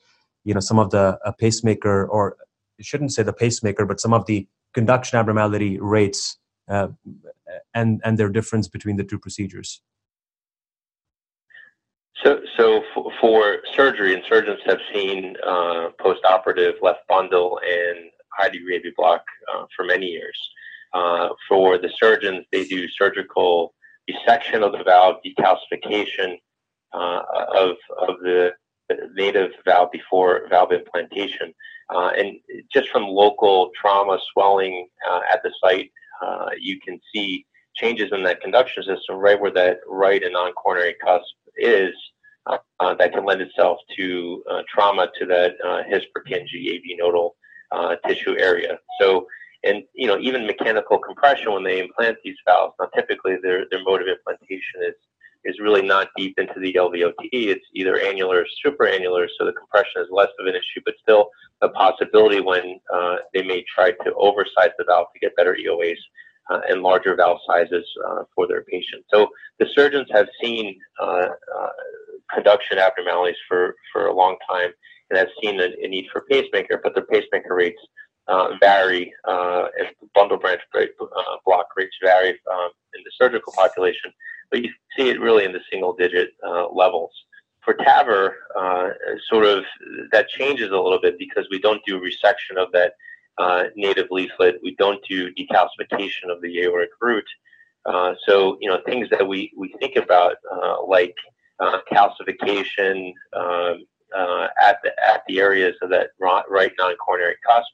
You 0.43 0.55
know, 0.55 0.59
some 0.59 0.79
of 0.79 0.89
the 0.89 1.19
uh, 1.23 1.31
pacemaker, 1.39 2.07
or 2.07 2.37
I 2.79 2.81
shouldn't 2.81 3.13
say 3.13 3.21
the 3.21 3.33
pacemaker, 3.33 3.85
but 3.85 3.99
some 3.99 4.13
of 4.13 4.25
the 4.25 4.47
conduction 4.73 5.19
abnormality 5.19 5.79
rates 5.79 6.39
uh, 6.67 6.87
and 7.75 8.01
and 8.03 8.17
their 8.17 8.29
difference 8.29 8.67
between 8.67 8.97
the 8.97 9.03
two 9.03 9.19
procedures. 9.19 9.81
So, 12.23 12.39
so 12.57 12.77
f- 12.77 13.13
for 13.21 13.57
surgery, 13.75 14.15
and 14.15 14.23
surgeons 14.27 14.59
have 14.65 14.79
seen 14.91 15.35
uh, 15.45 15.89
post-operative 15.99 16.75
left 16.81 17.07
bundle 17.07 17.59
and 17.63 18.09
high 18.35 18.49
degree 18.49 18.77
AV 18.77 18.95
block 18.97 19.23
uh, 19.53 19.65
for 19.75 19.85
many 19.85 20.07
years. 20.07 20.37
Uh, 20.93 21.29
for 21.47 21.77
the 21.77 21.89
surgeons, 22.01 22.45
they 22.51 22.65
do 22.65 22.87
surgical 22.89 23.73
resection 24.09 24.63
of 24.63 24.71
the 24.73 24.83
valve, 24.83 25.17
decalcification 25.25 26.37
uh, 26.93 27.21
of 27.55 27.75
of 28.07 28.19
the 28.21 28.51
native 29.13 29.51
valve 29.65 29.89
before 29.91 30.47
valve 30.49 30.73
implantation, 30.73 31.53
uh, 31.95 32.11
and 32.17 32.35
just 32.73 32.89
from 32.89 33.03
local 33.03 33.69
trauma 33.79 34.17
swelling 34.33 34.87
uh, 35.09 35.21
at 35.31 35.41
the 35.43 35.51
site, 35.63 35.91
you 36.59 36.79
can 36.81 36.99
see 37.13 37.45
changes 37.75 38.11
in 38.11 38.21
that 38.23 38.41
conduction 38.41 38.83
system 38.83 39.15
right 39.15 39.39
where 39.39 39.51
that 39.51 39.79
right 39.87 40.23
and 40.23 40.33
non-coronary 40.33 40.95
cusp 41.01 41.23
is 41.55 41.93
uh, 42.47 42.95
that 42.95 43.13
can 43.13 43.25
lend 43.25 43.41
itself 43.41 43.77
to 43.95 44.43
uh, 44.49 44.61
trauma 44.67 45.07
to 45.19 45.25
that 45.25 45.55
uh, 45.65 45.83
His 45.87 46.03
Purkinje 46.15 46.75
AV 46.75 46.81
nodal 46.97 47.35
uh, 47.71 47.95
tissue 48.07 48.35
area. 48.37 48.77
So, 48.99 49.27
and 49.63 49.83
you 49.93 50.07
know, 50.07 50.17
even 50.19 50.45
mechanical 50.45 50.97
compression 50.97 51.53
when 51.53 51.63
they 51.63 51.79
implant 51.79 52.17
these 52.23 52.37
valves, 52.45 52.73
now 52.79 52.87
typically 52.95 53.37
their 53.41 53.65
their 53.69 53.83
mode 53.83 54.01
of 54.01 54.07
implantation 54.07 54.81
is 54.81 54.95
is 55.43 55.59
really 55.59 55.81
not 55.81 56.09
deep 56.15 56.37
into 56.37 56.59
the 56.59 56.73
LVOT. 56.73 57.29
It's 57.31 57.65
either 57.73 57.99
annular 57.99 58.43
or 58.43 58.45
supraannular, 58.63 59.27
so 59.37 59.45
the 59.45 59.53
compression 59.53 60.01
is 60.01 60.07
less 60.11 60.29
of 60.39 60.45
an 60.45 60.53
issue, 60.53 60.81
but 60.85 60.93
still 61.01 61.29
a 61.61 61.69
possibility 61.69 62.41
when 62.41 62.79
uh, 62.93 63.17
they 63.33 63.41
may 63.43 63.63
try 63.73 63.91
to 63.91 64.13
oversize 64.15 64.71
the 64.77 64.85
valve 64.85 65.07
to 65.13 65.19
get 65.19 65.35
better 65.35 65.55
EOAs 65.55 65.97
uh, 66.51 66.61
and 66.69 66.81
larger 66.81 67.15
valve 67.15 67.39
sizes 67.47 67.85
uh, 68.07 68.23
for 68.35 68.47
their 68.47 68.63
patients. 68.63 69.05
So 69.11 69.29
the 69.59 69.67
surgeons 69.73 70.07
have 70.11 70.27
seen 70.41 70.77
uh, 70.99 71.27
uh, 71.57 71.69
conduction 72.33 72.77
abnormalities 72.77 73.37
for, 73.47 73.75
for 73.91 74.07
a 74.07 74.13
long 74.13 74.37
time 74.49 74.71
and 75.09 75.17
have 75.17 75.29
seen 75.41 75.59
a, 75.59 75.69
a 75.83 75.87
need 75.87 76.07
for 76.11 76.21
pacemaker, 76.29 76.79
but 76.83 76.95
the 76.95 77.01
pacemaker 77.01 77.55
rates 77.55 77.81
uh, 78.31 78.55
vary 78.61 79.13
uh, 79.27 79.65
bundle 80.15 80.37
branch 80.37 80.61
uh, 80.73 80.85
block 81.45 81.67
rates 81.75 81.95
vary 82.01 82.29
um, 82.29 82.69
in 82.95 83.03
the 83.03 83.11
surgical 83.19 83.51
population. 83.53 84.11
but 84.49 84.61
you 84.61 84.69
see 84.97 85.09
it 85.09 85.19
really 85.19 85.43
in 85.43 85.51
the 85.51 85.59
single 85.69 85.93
digit 85.93 86.29
uh, 86.47 86.69
levels. 86.69 87.11
For 87.65 87.73
TAVR, 87.75 88.31
uh, 88.57 88.89
sort 89.29 89.45
of 89.45 89.63
that 90.13 90.29
changes 90.29 90.69
a 90.71 90.77
little 90.77 90.99
bit 90.99 91.19
because 91.19 91.45
we 91.51 91.59
don't 91.59 91.81
do 91.85 91.99
resection 91.99 92.57
of 92.57 92.71
that 92.71 92.93
native 93.75 94.07
leaflet. 94.11 94.55
We 94.63 94.75
don't 94.75 95.03
do 95.07 95.31
decalcification 95.33 96.31
of 96.31 96.41
the 96.41 96.61
aortic 96.61 96.89
root. 97.01 97.25
So, 98.25 98.57
you 98.61 98.69
know, 98.69 98.79
things 98.85 99.09
that 99.11 99.27
we, 99.27 99.51
we 99.57 99.75
think 99.79 99.95
about, 99.97 100.37
like 100.87 101.15
calcification 101.91 103.13
um, 103.35 103.85
at, 104.59 104.77
the, 104.83 104.91
at 105.07 105.21
the 105.27 105.39
areas 105.39 105.75
of 105.83 105.89
that 105.89 106.11
right 106.19 106.71
non-coronary 106.79 107.35
cusp, 107.45 107.73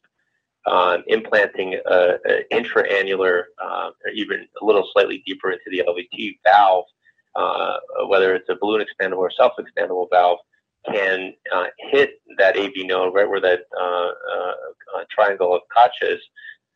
um, 0.68 1.04
implanting 1.08 1.80
an 1.86 2.44
intraannular, 2.52 3.44
uh, 3.64 3.90
or 4.06 4.12
even 4.14 4.48
a 4.62 4.66
little 4.66 4.88
slightly 4.94 5.24
deeper 5.26 5.52
into 5.52 5.64
the 5.72 5.84
LVOT 5.88 6.38
valve, 6.44 6.86
whether 8.08 8.36
it's 8.36 8.50
a 8.50 8.56
balloon 8.60 8.86
expandable 8.86 9.18
or 9.18 9.32
self-expandable 9.32 10.08
valve, 10.12 10.40
can 10.92 11.34
uh, 11.54 11.66
hit 11.92 12.22
that 12.38 12.58
AV 12.58 12.72
node 12.78 13.14
right 13.14 13.28
where 13.28 13.42
that 13.42 13.62
uh, 13.80 14.12
uh, 14.96 15.04
triangle 15.10 15.54
of 15.54 15.62
Koch 15.76 15.92
is, 16.02 16.20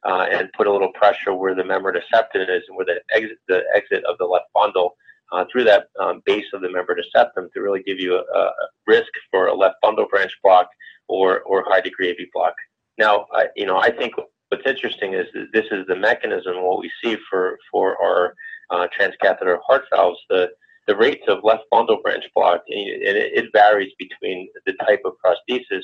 uh, 0.04 0.26
and 0.32 0.52
put 0.54 0.68
a 0.68 0.72
little 0.72 0.92
pressure 0.94 1.34
where 1.34 1.56
the 1.56 1.64
membrane 1.64 2.02
septum 2.14 2.42
is 2.42 2.64
and 2.68 2.76
where 2.76 2.86
the 2.86 3.00
exit, 3.14 3.38
the 3.48 3.64
exit 3.74 4.04
of 4.06 4.18
the 4.18 4.26
left 4.26 4.48
bundle 4.54 4.96
uh, 5.32 5.46
through 5.52 5.64
that 5.64 5.88
um, 6.00 6.22
base 6.26 6.46
of 6.54 6.62
the 6.62 6.70
membrane 6.70 7.04
septum 7.14 7.50
to 7.54 7.62
really 7.62 7.84
give 7.84 8.00
you 8.00 8.16
a, 8.16 8.40
a, 8.40 8.52
risk 8.88 9.12
for 9.30 9.48
a 9.48 9.54
left 9.54 9.76
bundle 9.82 10.08
branch 10.10 10.36
block 10.44 10.68
or, 11.08 11.42
or 11.42 11.64
high 11.68 11.80
degree 11.80 12.10
AV 12.10 12.18
block. 12.34 12.54
Now, 13.02 13.26
I, 13.34 13.48
you 13.56 13.66
know, 13.66 13.78
I 13.78 13.90
think 13.90 14.14
what's 14.50 14.68
interesting 14.68 15.16
is 15.16 15.26
this 15.54 15.66
is 15.72 15.88
the 15.88 15.96
mechanism, 15.96 16.62
what 16.62 16.80
we 16.80 16.92
see 17.04 17.18
for, 17.28 17.58
for 17.72 17.98
our 18.00 18.36
uh, 18.70 18.88
transcatheter 18.96 19.58
heart 19.66 19.86
valves, 19.92 20.20
the, 20.30 20.52
the 20.86 20.96
rates 20.96 21.24
of 21.28 21.44
left 21.44 21.64
bundle 21.72 22.00
branch 22.04 22.26
block, 22.36 22.62
and 22.68 23.18
it, 23.18 23.32
it 23.40 23.46
varies 23.54 23.92
between 23.98 24.50
the 24.68 24.74
type 24.86 25.02
of 25.04 25.14
prosthesis, 25.24 25.82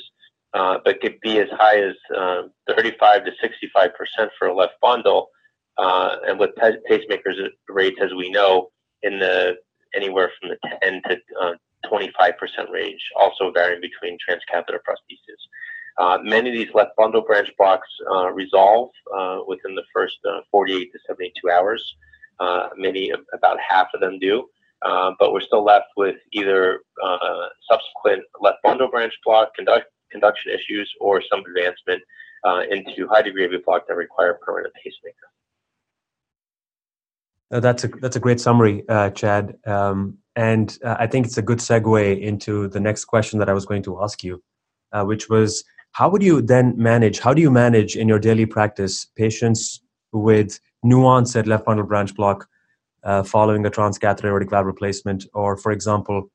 uh, 0.54 0.78
but 0.84 1.00
could 1.00 1.18
be 1.20 1.40
as 1.40 1.48
high 1.50 1.80
as 1.80 1.96
uh, 2.16 2.42
35 2.68 3.24
to 3.24 3.32
65 3.42 3.90
percent 3.96 4.30
for 4.38 4.46
a 4.46 4.54
left 4.54 4.74
bundle, 4.80 5.28
uh, 5.76 6.18
and 6.28 6.38
with 6.38 6.50
pacemakers 6.88 7.36
rates, 7.68 7.98
as 8.00 8.14
we 8.16 8.30
know, 8.30 8.68
in 9.02 9.18
the 9.18 9.56
anywhere 9.92 10.30
from 10.38 10.50
the 10.50 10.78
10 10.82 11.02
to 11.08 11.16
uh, 11.42 11.52
25 11.88 12.38
percent 12.38 12.68
range, 12.70 13.00
also 13.18 13.50
varying 13.50 13.80
between 13.80 14.16
transcatheter 14.18 14.78
prostheses. 14.86 15.42
Uh, 15.98 16.18
many 16.22 16.50
of 16.50 16.54
these 16.54 16.72
left 16.74 16.90
bundle 16.96 17.22
branch 17.22 17.50
blocks 17.58 17.88
uh, 18.14 18.30
resolve 18.32 18.90
within 19.46 19.74
the 19.74 19.82
first 19.92 20.16
48 20.50 20.92
to 20.92 20.98
72 21.06 21.50
hours. 21.50 21.96
many, 22.76 23.12
about 23.32 23.58
half 23.68 23.88
of 23.94 24.00
them 24.00 24.18
do. 24.18 24.48
Uh, 24.82 25.12
but 25.18 25.32
we're 25.32 25.40
still 25.40 25.64
left 25.64 25.88
with 25.96 26.16
either 26.32 26.80
uh, 27.04 27.48
subsequent 27.70 28.24
left 28.40 28.58
bundle 28.62 28.88
branch 28.88 29.12
block 29.24 29.54
conduct, 29.56 29.86
conduction 30.10 30.52
issues 30.52 30.90
or 31.00 31.20
some 31.28 31.40
advancement 31.40 32.00
uh, 32.44 32.62
into 32.70 33.08
high 33.08 33.22
degree 33.22 33.44
AV 33.44 33.64
block 33.64 33.88
that 33.88 33.96
require 33.96 34.38
permanent 34.40 34.72
pacemaker. 34.74 35.16
Uh, 37.50 37.60
that's 37.60 37.84
a 37.84 37.88
that's 37.88 38.14
a 38.14 38.20
great 38.20 38.38
summary, 38.38 38.84
uh, 38.88 39.10
Chad. 39.10 39.56
Um, 39.66 40.18
and 40.36 40.78
I 40.84 41.08
think 41.08 41.26
it's 41.26 41.38
a 41.38 41.42
good 41.42 41.58
segue 41.58 42.20
into 42.20 42.68
the 42.68 42.78
next 42.78 43.06
question 43.06 43.40
that 43.40 43.48
I 43.48 43.54
was 43.54 43.66
going 43.66 43.82
to 43.84 44.00
ask 44.02 44.22
you, 44.22 44.40
which 44.92 45.28
was 45.28 45.64
how 45.92 46.08
would 46.08 46.22
you 46.22 46.40
then 46.40 46.74
manage? 46.76 47.18
How 47.18 47.34
do 47.34 47.42
you 47.42 47.50
manage 47.50 47.96
in 47.96 48.08
your 48.08 48.18
daily 48.18 48.46
practice 48.46 49.06
patients 49.16 49.80
with 50.12 50.60
nuance 50.82 51.34
at 51.36 51.46
left 51.46 51.64
bundle 51.64 51.86
branch 51.86 52.14
block 52.14 52.48
uh, 53.04 53.22
following 53.22 53.64
a 53.66 53.70
transcatheter 53.70 54.24
aortic 54.24 54.50
valve 54.50 54.66
replacement, 54.66 55.26
or 55.34 55.56
for 55.56 55.72
example, 55.72 56.30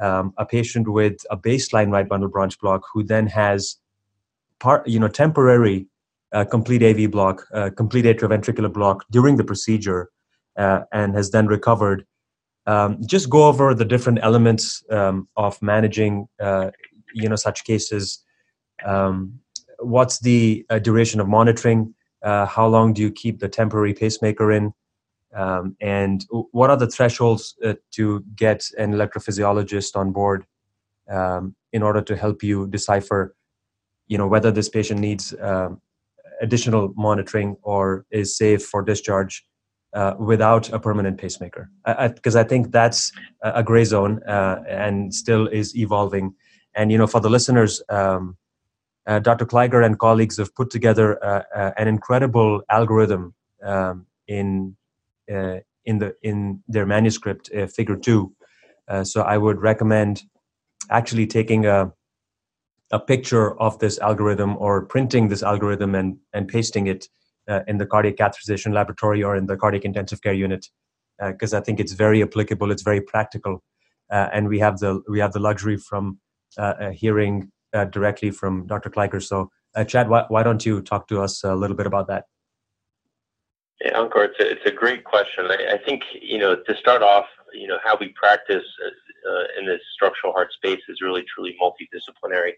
um, 0.00 0.32
a 0.38 0.46
patient 0.46 0.88
with 0.88 1.16
a 1.30 1.36
baseline 1.36 1.90
right 1.92 2.08
bundle 2.08 2.28
branch 2.28 2.58
block 2.58 2.82
who 2.92 3.02
then 3.02 3.26
has 3.26 3.76
part, 4.58 4.86
you 4.88 4.98
know, 4.98 5.08
temporary 5.08 5.86
uh, 6.32 6.44
complete 6.44 6.82
AV 6.82 7.10
block, 7.10 7.46
uh, 7.54 7.70
complete 7.76 8.04
atrioventricular 8.04 8.72
block 8.72 9.04
during 9.10 9.36
the 9.36 9.44
procedure, 9.44 10.10
uh, 10.56 10.80
and 10.92 11.14
has 11.14 11.30
then 11.30 11.46
recovered. 11.46 12.04
Um, 12.66 12.98
just 13.06 13.30
go 13.30 13.44
over 13.46 13.74
the 13.74 13.84
different 13.84 14.18
elements 14.22 14.82
um, 14.90 15.28
of 15.36 15.60
managing, 15.62 16.26
uh, 16.40 16.70
you 17.14 17.28
know, 17.28 17.36
such 17.36 17.64
cases. 17.64 18.24
Um, 18.84 19.40
what's 19.78 20.20
the 20.20 20.64
uh, 20.70 20.78
duration 20.78 21.20
of 21.20 21.28
monitoring? 21.28 21.94
how 22.22 22.66
long 22.66 22.94
do 22.94 23.02
you 23.02 23.10
keep 23.10 23.38
the 23.38 23.48
temporary 23.50 23.92
pacemaker 23.92 24.50
in? 24.50 24.72
Um, 25.34 25.76
and 25.80 26.24
what 26.52 26.70
are 26.70 26.76
the 26.76 26.86
thresholds 26.86 27.56
uh, 27.64 27.74
to 27.92 28.24
get 28.36 28.68
an 28.78 28.92
electrophysiologist 28.92 29.96
on 29.96 30.12
board 30.12 30.46
um, 31.10 31.56
in 31.72 31.82
order 31.82 32.00
to 32.02 32.16
help 32.16 32.42
you 32.42 32.68
decipher, 32.68 33.34
you 34.06 34.16
know, 34.16 34.28
whether 34.28 34.52
this 34.52 34.68
patient 34.68 35.00
needs 35.00 35.34
um, 35.40 35.80
additional 36.40 36.92
monitoring 36.96 37.56
or 37.62 38.06
is 38.10 38.36
safe 38.36 38.64
for 38.64 38.82
discharge 38.82 39.44
uh, 39.92 40.14
without 40.18 40.72
a 40.72 40.78
permanent 40.78 41.18
pacemaker? 41.18 41.68
Because 41.84 42.36
I, 42.36 42.40
I, 42.40 42.44
I, 42.44 42.48
think 42.48 42.70
that's 42.70 43.10
a 43.42 43.62
gray 43.62 43.84
zone 43.84 44.22
uh, 44.22 44.62
and 44.68 45.12
still 45.12 45.48
is 45.48 45.76
evolving. 45.76 46.34
And 46.76 46.92
you 46.92 46.98
know, 46.98 47.06
for 47.06 47.20
the 47.20 47.30
listeners. 47.30 47.82
Um, 47.88 48.36
uh, 49.06 49.18
Dr. 49.18 49.44
Kliger 49.44 49.84
and 49.84 49.98
colleagues 49.98 50.38
have 50.38 50.54
put 50.54 50.70
together 50.70 51.22
uh, 51.24 51.42
uh, 51.54 51.70
an 51.76 51.88
incredible 51.88 52.62
algorithm 52.70 53.34
um, 53.62 54.06
in 54.26 54.76
uh, 55.32 55.58
in 55.84 55.98
the 55.98 56.14
in 56.22 56.62
their 56.68 56.86
manuscript, 56.86 57.50
uh, 57.54 57.66
Figure 57.66 57.96
Two. 57.96 58.34
Uh, 58.88 59.04
so 59.04 59.22
I 59.22 59.36
would 59.36 59.60
recommend 59.60 60.22
actually 60.90 61.26
taking 61.26 61.66
a 61.66 61.92
a 62.90 63.00
picture 63.00 63.58
of 63.60 63.78
this 63.78 63.98
algorithm 63.98 64.56
or 64.58 64.86
printing 64.86 65.28
this 65.28 65.42
algorithm 65.42 65.94
and 65.94 66.16
and 66.32 66.48
pasting 66.48 66.86
it 66.86 67.08
in 67.66 67.76
the 67.76 67.84
cardiac 67.84 68.16
catheterization 68.16 68.72
laboratory 68.72 69.22
or 69.22 69.36
in 69.36 69.44
the 69.44 69.56
cardiac 69.56 69.84
intensive 69.84 70.22
care 70.22 70.32
unit 70.32 70.66
because 71.20 71.52
I 71.52 71.60
think 71.60 71.78
it's 71.78 71.92
very 71.92 72.22
applicable. 72.22 72.70
It's 72.70 72.82
very 72.82 73.02
practical, 73.02 73.62
and 74.10 74.48
we 74.48 74.58
have 74.60 74.78
the 74.78 75.02
we 75.08 75.20
have 75.20 75.32
the 75.32 75.40
luxury 75.40 75.76
from 75.76 76.20
hearing 76.92 77.50
directly 77.90 78.30
from 78.30 78.66
Dr. 78.66 78.90
Kliger. 78.90 79.22
So, 79.22 79.50
Chad, 79.86 80.08
why, 80.08 80.24
why 80.28 80.42
don't 80.42 80.64
you 80.64 80.80
talk 80.80 81.08
to 81.08 81.20
us 81.20 81.42
a 81.42 81.54
little 81.54 81.76
bit 81.76 81.86
about 81.86 82.06
that? 82.08 82.26
Yeah, 83.80 83.94
Ankur, 83.94 84.28
it's 84.28 84.40
a, 84.40 84.50
it's 84.50 84.66
a 84.66 84.70
great 84.70 85.04
question. 85.04 85.46
I, 85.46 85.74
I, 85.74 85.78
think, 85.84 86.02
you 86.20 86.38
know, 86.38 86.56
to 86.56 86.76
start 86.76 87.02
off, 87.02 87.26
you 87.52 87.66
know, 87.66 87.78
how 87.84 87.96
we 87.98 88.08
practice 88.10 88.62
uh, 88.84 89.44
in 89.58 89.66
this 89.66 89.80
structural 89.94 90.32
heart 90.32 90.52
space 90.52 90.80
is 90.88 91.00
really 91.02 91.24
truly 91.34 91.56
multidisciplinary. 91.60 92.52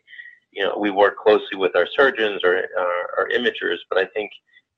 You 0.53 0.65
know, 0.65 0.77
we 0.79 0.91
work 0.91 1.17
closely 1.19 1.57
with 1.57 1.75
our 1.75 1.87
surgeons 1.97 2.43
or 2.45 2.65
our, 2.79 3.19
our 3.19 3.29
imagers, 3.31 3.79
but 3.89 3.99
I 3.99 4.07
think 4.07 4.31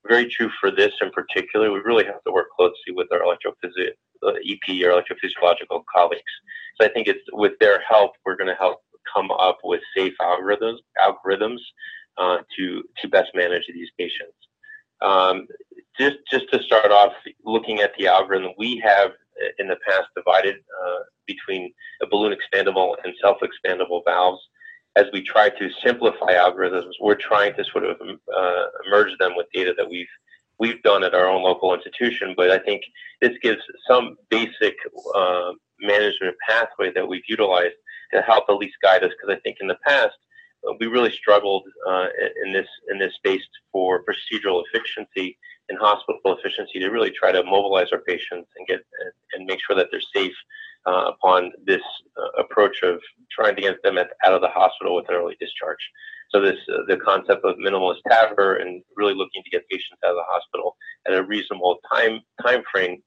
very 0.06 0.28
true 0.28 0.50
for 0.60 0.70
this 0.70 0.92
in 1.00 1.10
particular, 1.10 1.72
we 1.72 1.80
really 1.80 2.04
have 2.04 2.22
to 2.24 2.32
work 2.32 2.50
closely 2.56 2.92
with 2.94 3.08
our 3.12 3.20
electrophysi- 3.20 3.92
uh, 4.22 4.32
EP 4.44 4.82
or 4.84 4.90
electrophysiological 4.92 5.82
colleagues. 5.92 6.22
So 6.80 6.86
I 6.86 6.90
think 6.92 7.08
it's 7.08 7.22
with 7.32 7.52
their 7.60 7.80
help, 7.88 8.12
we're 8.24 8.36
going 8.36 8.48
to 8.48 8.54
help 8.54 8.80
come 9.14 9.30
up 9.30 9.58
with 9.64 9.80
safe 9.96 10.14
algorithms, 10.20 10.78
algorithms 11.00 11.58
uh, 12.16 12.38
to, 12.56 12.82
to 13.00 13.08
best 13.08 13.30
manage 13.34 13.64
these 13.72 13.90
patients. 13.98 14.36
Um, 15.00 15.46
just 15.98 16.16
just 16.30 16.50
to 16.52 16.62
start 16.62 16.90
off, 16.90 17.12
looking 17.44 17.80
at 17.80 17.92
the 17.98 18.06
algorithm, 18.06 18.52
we 18.58 18.80
have 18.84 19.10
in 19.58 19.68
the 19.68 19.76
past 19.86 20.08
divided 20.16 20.56
uh, 20.56 20.98
between 21.26 21.72
a 22.02 22.06
balloon 22.06 22.36
expandable 22.36 22.94
and 23.04 23.14
self-expandable 23.20 24.02
valves. 24.04 24.40
As 24.96 25.06
we 25.12 25.22
try 25.22 25.48
to 25.48 25.70
simplify 25.84 26.32
algorithms, 26.34 26.92
we're 27.00 27.14
trying 27.14 27.54
to 27.54 27.64
sort 27.64 27.84
of 27.84 27.96
uh, 28.00 28.64
merge 28.90 29.16
them 29.18 29.32
with 29.36 29.46
data 29.52 29.72
that 29.76 29.88
we've 29.88 30.08
we've 30.58 30.82
done 30.82 31.04
at 31.04 31.14
our 31.14 31.28
own 31.28 31.42
local 31.42 31.74
institution. 31.74 32.34
But 32.36 32.50
I 32.50 32.58
think 32.58 32.82
this 33.20 33.32
gives 33.42 33.60
some 33.88 34.16
basic 34.28 34.74
uh, 35.14 35.52
management 35.80 36.34
pathway 36.48 36.92
that 36.92 37.06
we've 37.06 37.22
utilized 37.28 37.76
to 38.12 38.22
help 38.22 38.44
at 38.48 38.56
least 38.56 38.76
guide 38.82 39.04
us. 39.04 39.10
Because 39.10 39.36
I 39.36 39.40
think 39.40 39.58
in 39.60 39.68
the 39.68 39.78
past 39.86 40.16
we 40.80 40.86
really 40.86 41.12
struggled 41.12 41.64
uh, 41.88 42.06
in 42.44 42.52
this 42.52 42.66
in 42.90 42.98
this 42.98 43.14
space 43.14 43.42
for 43.72 44.04
procedural 44.04 44.62
efficiency 44.66 45.38
and 45.68 45.78
hospital 45.78 46.20
efficiency 46.26 46.78
to 46.78 46.88
really 46.88 47.10
try 47.10 47.30
to 47.30 47.42
mobilize 47.44 47.92
our 47.92 48.00
patients 48.00 48.48
and 48.56 48.66
get 48.66 48.80
and 49.32 49.46
make 49.46 49.60
sure 49.66 49.76
that 49.76 49.88
they're 49.90 50.00
safe 50.14 50.34
uh, 50.86 51.10
upon 51.12 51.52
this 51.64 51.82
uh, 52.16 52.42
approach 52.42 52.82
of 52.82 53.00
trying 53.30 53.54
to 53.54 53.62
get 53.62 53.82
them 53.82 53.98
at, 53.98 54.08
out 54.24 54.34
of 54.34 54.40
the 54.40 54.48
hospital 54.48 54.96
with 54.96 55.08
an 55.08 55.14
early 55.14 55.36
discharge. 55.40 55.78
So 56.30 56.40
this 56.40 56.58
uh, 56.72 56.82
the 56.88 56.96
concept 56.96 57.44
of 57.44 57.56
minimalist 57.56 58.00
TAVR 58.10 58.60
and 58.60 58.82
really 58.96 59.14
looking 59.14 59.42
to 59.42 59.50
get 59.50 59.68
patients 59.68 59.98
out 60.04 60.10
of 60.10 60.16
the 60.16 60.24
hospital 60.26 60.76
at 61.06 61.14
a 61.14 61.22
reasonable 61.22 61.78
time 61.92 62.20
time 62.42 62.62
frame 62.70 63.02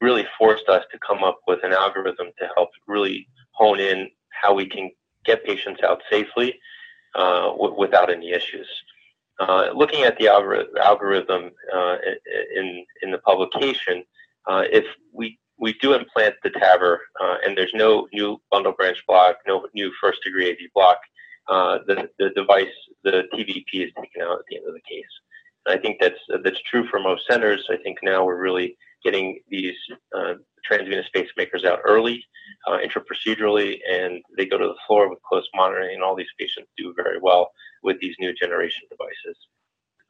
really 0.00 0.26
forced 0.36 0.68
us 0.68 0.84
to 0.90 0.98
come 1.06 1.22
up 1.22 1.38
with 1.46 1.60
an 1.62 1.72
algorithm 1.72 2.28
to 2.38 2.48
help 2.56 2.70
really 2.88 3.28
hone 3.52 3.78
in 3.78 4.08
how 4.40 4.54
we 4.54 4.66
can 4.66 4.90
get 5.24 5.44
patients 5.44 5.82
out 5.82 6.02
safely 6.10 6.58
uh, 7.14 7.48
w- 7.52 7.74
without 7.78 8.10
any 8.10 8.32
issues. 8.32 8.68
Uh, 9.40 9.70
looking 9.74 10.02
at 10.02 10.16
the 10.18 10.26
algor- 10.26 10.66
algorithm 10.80 11.50
uh, 11.74 11.96
in 12.54 12.84
in 13.02 13.10
the 13.10 13.18
publication, 13.18 14.04
uh, 14.48 14.64
if 14.70 14.84
we 15.12 15.38
we 15.58 15.72
do 15.74 15.94
implant 15.94 16.34
the 16.42 16.50
TAVR, 16.50 16.98
uh, 17.22 17.36
and 17.44 17.56
there's 17.56 17.72
no 17.74 18.06
new 18.12 18.40
bundle 18.50 18.72
branch 18.72 19.02
block, 19.06 19.36
no 19.46 19.66
new 19.74 19.92
first 20.00 20.18
degree 20.24 20.50
AV 20.50 20.58
block, 20.74 20.98
uh, 21.48 21.78
the, 21.86 22.08
the 22.18 22.30
device, 22.30 22.72
the 23.04 23.24
TVP 23.34 23.86
is 23.86 23.90
taken 24.00 24.22
out 24.22 24.38
at 24.38 24.44
the 24.48 24.56
end 24.56 24.66
of 24.66 24.74
the 24.74 24.80
case. 24.88 25.04
And 25.66 25.78
I 25.78 25.80
think 25.80 25.98
that's 26.00 26.20
that's 26.44 26.60
true 26.70 26.86
for 26.88 27.00
most 27.00 27.26
centers. 27.30 27.64
I 27.70 27.76
think 27.76 27.98
now 28.02 28.24
we're 28.24 28.40
really 28.40 28.76
getting 29.04 29.40
these 29.48 29.76
transvenous 30.64 31.06
pacemakers 31.14 31.64
out 31.64 31.80
early, 31.84 32.24
uh, 32.66 32.78
intraprocedurally, 32.78 33.78
and 33.88 34.22
they 34.36 34.46
go 34.46 34.58
to 34.58 34.66
the 34.66 34.76
floor 34.86 35.08
with 35.08 35.18
close 35.22 35.48
monitoring, 35.54 35.94
and 35.94 36.02
all 36.02 36.14
these 36.14 36.26
patients 36.38 36.70
do 36.76 36.94
very 36.96 37.18
well 37.20 37.50
with 37.82 37.98
these 38.00 38.14
new 38.18 38.32
generation 38.32 38.82
devices. 38.90 39.36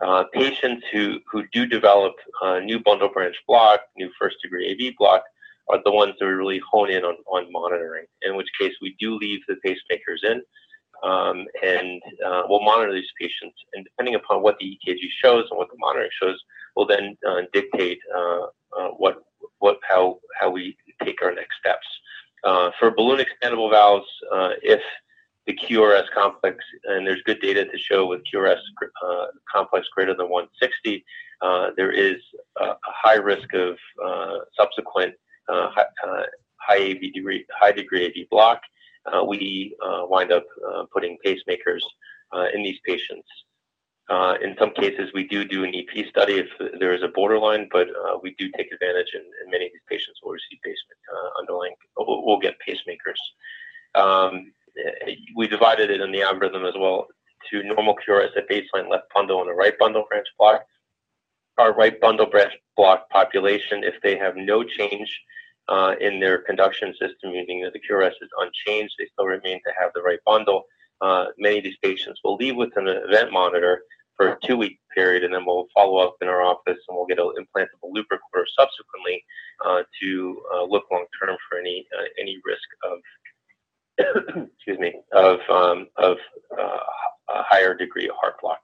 Uh, 0.01 0.25
patients 0.33 0.85
who, 0.93 1.19
who 1.31 1.45
do 1.53 1.65
develop 1.65 2.15
uh, 2.43 2.59
new 2.59 2.81
bundle 2.81 3.09
branch 3.09 3.37
block, 3.47 3.81
new 3.97 4.11
first 4.21 4.37
degree 4.43 4.71
AV 4.71 4.95
block, 4.99 5.23
are 5.69 5.81
the 5.85 5.93
ones 5.93 6.15
that 6.19 6.27
we 6.27 6.33
really 6.33 6.61
hone 6.71 6.91
in 6.91 7.05
on, 7.05 7.15
on 7.31 7.51
monitoring, 7.53 8.05
in 8.23 8.37
which 8.37 8.49
case 8.61 8.75
we 8.83 8.97
do 8.99 9.17
leave 9.17 9.41
the 9.47 9.57
pacemakers 9.65 10.25
in. 10.25 10.43
Um, 11.05 11.47
and 11.65 12.01
uh, 12.25 12.43
we'll 12.49 12.63
monitor 12.63 12.93
these 12.93 13.11
patients, 13.21 13.57
and 13.75 13.85
depending 13.85 14.15
upon 14.15 14.43
what 14.43 14.57
the 14.59 14.79
EKG 14.87 15.01
shows 15.23 15.47
and 15.51 15.59
what 15.59 15.69
the 15.69 15.77
monitoring 15.79 16.11
shows, 16.21 16.41
we'll 16.77 16.87
then 16.87 17.17
uh, 17.29 17.43
dictate 17.53 17.99
uh, 18.17 18.47
uh, 18.79 18.89
what 18.89 19.23
what 19.59 19.79
how 19.89 20.19
how 20.41 20.51
we 20.51 20.77
take 21.05 21.23
our 21.23 21.35
next 21.35 21.57
steps. 21.59 21.87
for 22.79 22.91
balloon 22.91 23.21
expandable 23.25 23.71
valves, 23.71 24.09
if 24.63 24.83
the 25.47 25.55
QRS 25.55 26.05
complex, 26.15 26.65
and 26.85 27.07
there's 27.07 27.23
good 27.23 27.41
data 27.41 27.65
to 27.65 27.79
show 27.79 28.07
with 28.07 28.23
QRS 28.33 28.61
uh, 29.05 29.27
complex 29.53 29.89
greater 29.95 30.15
than 30.15 30.29
160, 30.29 31.05
uh, 31.41 31.71
there 31.77 31.91
is 31.91 32.17
a, 32.61 32.65
a, 32.65 32.77
high 32.85 33.17
risk 33.17 33.53
of 33.55 33.77
uh, 34.05 34.39
subsequent 34.57 35.15
uh, 35.49 35.69
high, 35.71 35.85
uh, 36.07 36.23
high, 36.61 36.91
AV 36.93 37.13
degree, 37.13 37.45
high 37.53 37.73
degree 37.73 38.07
AV 38.07 38.29
block. 38.31 38.61
Uh, 39.13 39.25
we 39.25 39.75
wind 40.09 40.31
up 40.31 40.45
putting 40.93 41.19
pacemakers 41.27 41.83
in 42.55 42.63
these 42.63 42.79
patients. 42.87 43.27
In 44.11 44.57
some 44.59 44.73
cases, 44.75 45.11
we 45.15 45.27
do 45.27 45.45
do 45.45 45.65
an 45.65 45.75
EP 45.75 46.07
study 46.09 46.35
if 46.35 46.49
there 46.79 46.95
is 46.95 47.03
a 47.03 47.09
borderline, 47.09 47.69
but 47.73 47.89
we 48.23 48.35
do 48.39 48.51
take 48.57 48.73
advantage, 48.73 49.15
and, 49.15 49.25
many 49.51 49.67
of 49.67 49.73
these 49.73 49.83
patients 49.89 50.21
will 50.23 50.33
receive 50.33 50.59
pacemaker 50.63 51.31
underlying. 51.39 51.75
We'll, 51.97 52.25
we'll 52.25 52.39
get 52.39 52.57
pacemakers. 52.67 53.21
Um, 53.95 54.53
we 55.37 55.47
divided 55.47 55.91
it 55.91 56.01
in 56.01 56.13
the 56.13 56.23
algorithm 56.23 56.65
as 56.65 56.75
well 56.79 57.07
to 57.51 57.63
normal 57.63 57.97
QRS 57.97 58.37
at 58.37 58.49
baseline 58.49 58.89
left 58.91 59.13
bundle 59.15 59.41
and 59.41 59.51
a 59.51 59.55
right 59.55 59.79
bundle 59.79 60.05
branch 60.09 60.27
block. 60.39 60.65
Our 61.59 61.75
right 61.75 62.01
bundle 62.01 62.27
branch 62.27 62.55
block 62.77 63.11
population, 63.11 63.85
if 63.85 63.95
they 64.03 64.17
have 64.17 64.37
no 64.37 64.65
change 64.65 65.21
uh, 65.69 65.95
in 66.01 66.19
their 66.19 66.39
conduction 66.39 66.93
system, 66.93 67.33
meaning 67.33 67.63
that 67.63 67.73
the 67.73 67.81
QRS 67.81 68.15
is 68.21 68.31
unchanged, 68.41 68.95
they 68.99 69.07
still 69.13 69.27
remain 69.27 69.61
to 69.65 69.73
have 69.79 69.91
the 69.95 70.03
right 70.03 70.19
bundle. 70.25 70.65
Uh, 71.03 71.27
many 71.39 71.59
of 71.59 71.65
these 71.65 71.77
patients 71.83 72.21
will 72.23 72.37
leave 72.37 72.57
with 72.57 72.71
an 72.77 72.87
event 72.87 73.33
monitor 73.33 73.83
for 74.17 74.29
a 74.29 74.39
two 74.45 74.57
week 74.57 74.79
period, 74.95 75.25
and 75.25 75.35
then 75.35 75.45
we'll 75.45 75.67
follow 75.75 75.99
up 75.99 76.17
in 76.23 76.29
our 76.29 76.43
office 76.43 76.79
and 76.89 76.97
we'll 76.97 77.07
get 77.07 77.19
an 77.19 77.33
implantable 77.39 77.91
loop 77.93 78.07
recorder 78.11 78.47
subsequently 78.59 79.25
uh, 79.67 79.83
to 80.01 80.43
uh, 80.55 80.65
look 80.65 80.85
long 80.91 81.05
term 81.21 81.37
for 81.49 81.59
any 81.59 81.87
uh, 81.99 82.05
any 82.21 82.39
risk 82.45 82.69
of 82.85 82.99
excuse 83.99 84.79
me, 84.79 84.95
of, 85.13 85.39
um, 85.51 85.87
of 85.97 86.17
uh, 86.59 86.79
a 87.31 87.43
higher 87.43 87.75
degree 87.75 88.09
of 88.09 88.17
heart 88.21 88.41
block. 88.41 88.61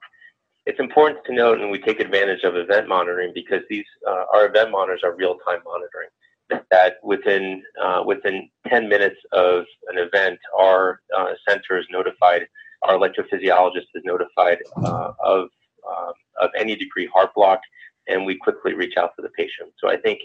It's 0.65 0.79
important 0.79 1.23
to 1.25 1.33
note, 1.33 1.59
and 1.61 1.71
we 1.71 1.79
take 1.79 1.99
advantage 1.99 2.43
of 2.43 2.55
event 2.55 2.87
monitoring 2.87 3.31
because 3.33 3.61
these 3.69 3.85
uh, 4.07 4.25
our 4.33 4.47
event 4.47 4.71
monitors 4.71 5.01
are 5.03 5.15
real-time 5.15 5.59
monitoring. 5.65 6.09
That 6.49 6.95
within 7.03 7.63
uh, 7.81 8.03
within 8.05 8.49
10 8.67 8.89
minutes 8.89 9.17
of 9.31 9.65
an 9.87 9.97
event, 9.97 10.39
our 10.57 11.01
uh, 11.15 11.33
center 11.47 11.77
is 11.77 11.85
notified, 11.91 12.47
our 12.83 12.95
electrophysiologist 12.95 13.87
is 13.93 14.03
notified 14.03 14.57
uh, 14.77 15.11
of 15.23 15.49
um, 15.89 16.13
of 16.41 16.49
any 16.57 16.75
degree 16.75 17.07
heart 17.13 17.33
block, 17.35 17.59
and 18.07 18.25
we 18.25 18.35
quickly 18.35 18.73
reach 18.73 18.97
out 18.97 19.11
to 19.15 19.21
the 19.21 19.29
patient. 19.29 19.71
So 19.77 19.89
I 19.89 19.97
think 19.97 20.19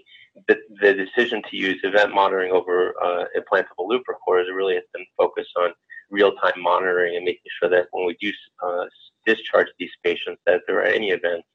the, 0.49 0.57
the 0.81 0.95
decision 0.95 1.43
to 1.51 1.57
use 1.57 1.79
event 1.85 2.15
monitoring 2.15 2.53
over 2.53 2.95
uh, 3.03 3.25
implantable 3.37 3.89
loop 3.89 4.03
recorders 4.09 4.49
really 4.53 4.75
has 4.75 4.85
been 4.93 5.07
focused 5.17 5.53
on 5.57 5.71
real-time 6.11 6.61
monitoring 6.61 7.17
and 7.17 7.25
making 7.25 7.51
sure 7.61 7.69
that 7.71 7.87
when 7.93 8.07
we 8.07 8.17
do 8.21 8.33
uh, 8.65 8.85
discharge 9.27 9.69
these 9.79 9.91
patients, 10.03 10.41
that 10.47 10.57
if 10.57 10.63
there 10.67 10.79
are 10.79 10.87
any 10.87 11.11
events, 11.11 11.47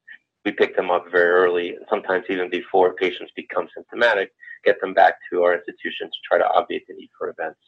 we 0.46 0.52
pick 0.52 0.76
them 0.76 0.90
up 0.90 1.06
very 1.12 1.30
early, 1.30 1.76
sometimes 1.90 2.26
even 2.30 2.50
before 2.50 2.94
patients 2.94 3.32
become 3.36 3.68
symptomatic, 3.74 4.32
get 4.64 4.80
them 4.82 4.94
back 4.94 5.16
to 5.32 5.44
our 5.44 5.54
institution 5.54 6.08
to 6.08 6.18
try 6.28 6.38
to 6.38 6.50
obviate 6.52 6.86
the 6.88 6.96
need 6.96 7.10
for 7.18 7.30
events. 7.30 7.60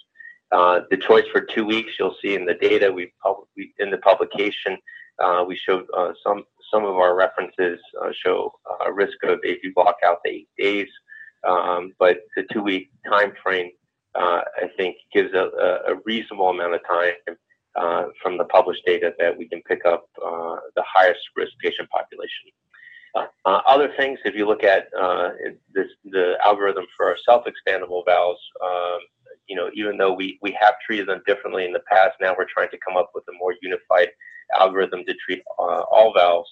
Uh, 0.51 0.81
the 0.89 0.97
choice 0.97 1.25
for 1.31 1.41
two 1.41 1.65
weeks, 1.65 1.93
you'll 1.97 2.15
see 2.21 2.35
in 2.35 2.45
the 2.45 2.53
data 2.55 2.91
we, 2.91 3.11
pub- 3.23 3.47
in 3.79 3.89
the 3.89 3.97
publication, 3.99 4.77
uh, 5.19 5.43
we 5.47 5.55
showed 5.55 5.85
uh, 5.95 6.11
some 6.25 6.43
some 6.73 6.85
of 6.85 6.95
our 6.95 7.15
references 7.15 7.79
uh, 8.01 8.11
show 8.13 8.51
a 8.85 8.91
risk 8.91 9.17
of 9.23 9.39
AV 9.45 9.73
block 9.75 9.97
out 10.05 10.19
to 10.25 10.31
eight 10.31 10.47
days, 10.57 10.87
um, 11.47 11.91
but 11.99 12.19
the 12.35 12.43
two 12.51 12.61
week 12.61 12.89
time 13.09 13.33
frame 13.43 13.69
uh, 14.15 14.41
I 14.57 14.69
think 14.77 14.95
gives 15.13 15.33
a, 15.33 15.49
a, 15.87 15.95
reasonable 16.05 16.49
amount 16.49 16.75
of 16.75 16.81
time 16.87 17.35
uh, 17.75 18.05
from 18.21 18.37
the 18.37 18.45
published 18.45 18.83
data 18.85 19.13
that 19.19 19.37
we 19.37 19.47
can 19.47 19.61
pick 19.63 19.85
up 19.85 20.05
the 20.17 20.83
highest 20.85 21.19
risk 21.35 21.51
patient 21.61 21.89
population. 21.89 22.51
Uh, 23.15 23.27
other 23.45 23.91
things, 23.97 24.19
if 24.23 24.35
you 24.35 24.47
look 24.47 24.63
at 24.63 24.87
uh, 24.99 25.29
this, 25.73 25.87
the 26.05 26.35
algorithm 26.45 26.85
for 26.95 27.07
our 27.07 27.17
self-expandable 27.25 28.05
valves, 28.05 28.39
um, 28.63 28.99
you 29.47 29.55
know, 29.55 29.69
even 29.73 29.97
though 29.97 30.13
we, 30.13 30.39
we 30.41 30.55
have 30.59 30.75
treated 30.85 31.07
them 31.07 31.21
differently 31.27 31.65
in 31.65 31.73
the 31.73 31.81
past, 31.91 32.15
now 32.21 32.33
we're 32.37 32.45
trying 32.45 32.69
to 32.69 32.77
come 32.77 32.95
up 32.95 33.11
with 33.13 33.23
a 33.29 33.33
more 33.37 33.53
unified 33.61 34.09
algorithm 34.59 35.03
to 35.05 35.13
treat 35.25 35.41
uh, 35.59 35.83
all 35.91 36.13
valves. 36.13 36.49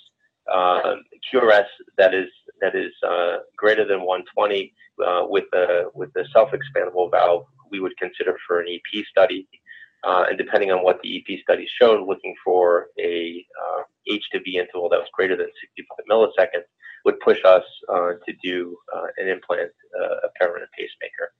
Uh, 0.52 0.96
QRS 1.32 1.66
that 1.98 2.16
is 2.16 2.28
that 2.60 2.76
is 2.76 2.92
uh, 3.08 3.38
greater 3.56 3.86
than 3.86 4.02
120 4.02 4.74
uh, 5.06 5.22
with 5.28 5.44
the 5.52 5.92
with 5.94 6.12
the 6.14 6.26
self-expandable 6.34 7.12
valve, 7.12 7.46
we 7.70 7.80
would 7.80 7.96
consider 7.98 8.36
for 8.48 8.60
an 8.60 8.68
EP 8.68 9.06
study. 9.06 9.48
Uh, 10.04 10.26
and 10.30 10.38
depending 10.38 10.72
on 10.72 10.84
what 10.84 11.00
the 11.04 11.18
EP 11.18 11.40
study 11.42 11.68
showed, 11.80 12.08
looking 12.08 12.34
for 12.44 12.88
a 13.00 13.46
H 14.10 14.26
to 14.32 14.40
V 14.40 14.58
interval 14.58 14.90
that 14.90 15.00
was 15.00 15.10
greater 15.14 15.38
than 15.38 15.48
65 15.62 16.06
milliseconds 16.10 16.66
would 17.06 17.20
push 17.22 17.40
us 17.46 17.64
to 17.90 18.34
do 18.44 18.76
an 19.18 19.28
implant, 19.28 19.72
a 20.00 20.30
permanent 20.40 20.70
pacemaker. 20.78 21.32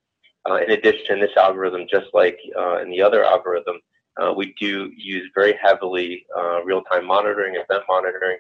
Uh, 0.50 0.56
in 0.56 0.72
addition, 0.72 1.20
this 1.20 1.36
algorithm, 1.38 1.86
just 1.90 2.08
like 2.14 2.38
uh, 2.58 2.78
in 2.82 2.90
the 2.90 3.02
other 3.02 3.24
algorithm, 3.24 3.80
uh, 4.20 4.34
we 4.36 4.54
do 4.60 4.92
use 4.96 5.30
very 5.36 5.58
heavily 5.62 6.26
uh, 6.38 6.64
real-time 6.64 7.06
monitoring, 7.06 7.56
event 7.56 7.84
monitoring, 7.88 8.38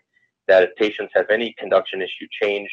that 0.47 0.63
if 0.63 0.75
patients 0.75 1.11
have 1.15 1.29
any 1.29 1.53
conduction 1.57 2.01
issue 2.01 2.27
change 2.41 2.69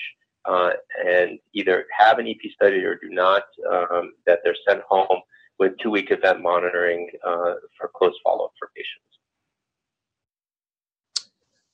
uh, 0.47 0.71
and 1.05 1.39
either 1.53 1.87
have 1.97 2.19
an 2.19 2.27
EP 2.27 2.39
study 2.53 2.79
or 2.79 2.95
do 2.97 3.09
not, 3.11 3.43
um, 3.71 4.13
that 4.27 4.41
they're 4.43 4.57
sent 4.67 4.81
home 4.89 5.21
with 5.59 5.73
two-week 5.83 6.11
event 6.11 6.41
monitoring 6.41 7.09
uh, 7.25 7.55
for 7.79 7.91
close 7.95 8.15
follow-up 8.23 8.53
for 8.59 8.71
patients. 8.75 9.06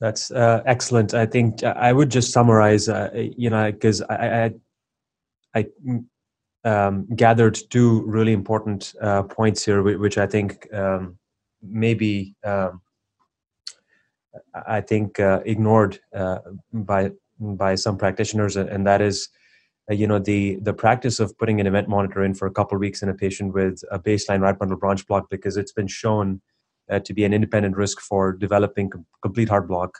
That's 0.02 0.32
uh, 0.32 0.62
excellent. 0.66 1.14
I 1.14 1.26
think 1.26 1.62
I 1.62 1.92
would 1.92 2.10
just 2.10 2.32
summarize, 2.32 2.88
uh, 2.88 3.10
you 3.14 3.48
know, 3.50 3.70
because 3.70 4.02
I, 4.02 4.50
I, 5.54 5.60
I 5.60 5.66
um, 6.64 7.06
gathered 7.14 7.56
two 7.70 8.02
really 8.02 8.32
important 8.32 8.94
uh, 9.00 9.22
points 9.22 9.64
here, 9.64 9.80
which 9.80 10.18
I 10.18 10.26
think 10.26 10.66
um, 10.74 11.18
maybe 11.62 12.34
um, 12.42 12.80
I 14.66 14.80
think 14.80 15.20
uh, 15.20 15.40
ignored 15.46 16.00
uh, 16.12 16.38
by 16.72 17.12
by 17.38 17.76
some 17.76 17.96
practitioners, 17.96 18.56
and 18.56 18.84
that 18.84 19.00
is, 19.00 19.28
uh, 19.88 19.94
you 19.94 20.08
know, 20.08 20.18
the 20.18 20.56
the 20.62 20.74
practice 20.74 21.20
of 21.20 21.38
putting 21.38 21.60
an 21.60 21.68
event 21.68 21.88
monitor 21.88 22.24
in 22.24 22.34
for 22.34 22.46
a 22.48 22.52
couple 22.52 22.74
of 22.74 22.80
weeks 22.80 23.02
in 23.02 23.08
a 23.08 23.14
patient 23.14 23.54
with 23.54 23.84
a 23.92 24.00
baseline 24.00 24.40
right 24.40 24.58
bundle 24.58 24.78
branch 24.78 25.06
block, 25.06 25.30
because 25.30 25.56
it's 25.56 25.72
been 25.72 25.86
shown 25.86 26.40
uh, 26.92 27.00
to 27.00 27.14
be 27.14 27.24
an 27.24 27.32
independent 27.32 27.76
risk 27.76 28.00
for 28.00 28.32
developing 28.32 28.90
com- 28.90 29.06
complete 29.22 29.48
heart 29.48 29.66
block 29.66 29.98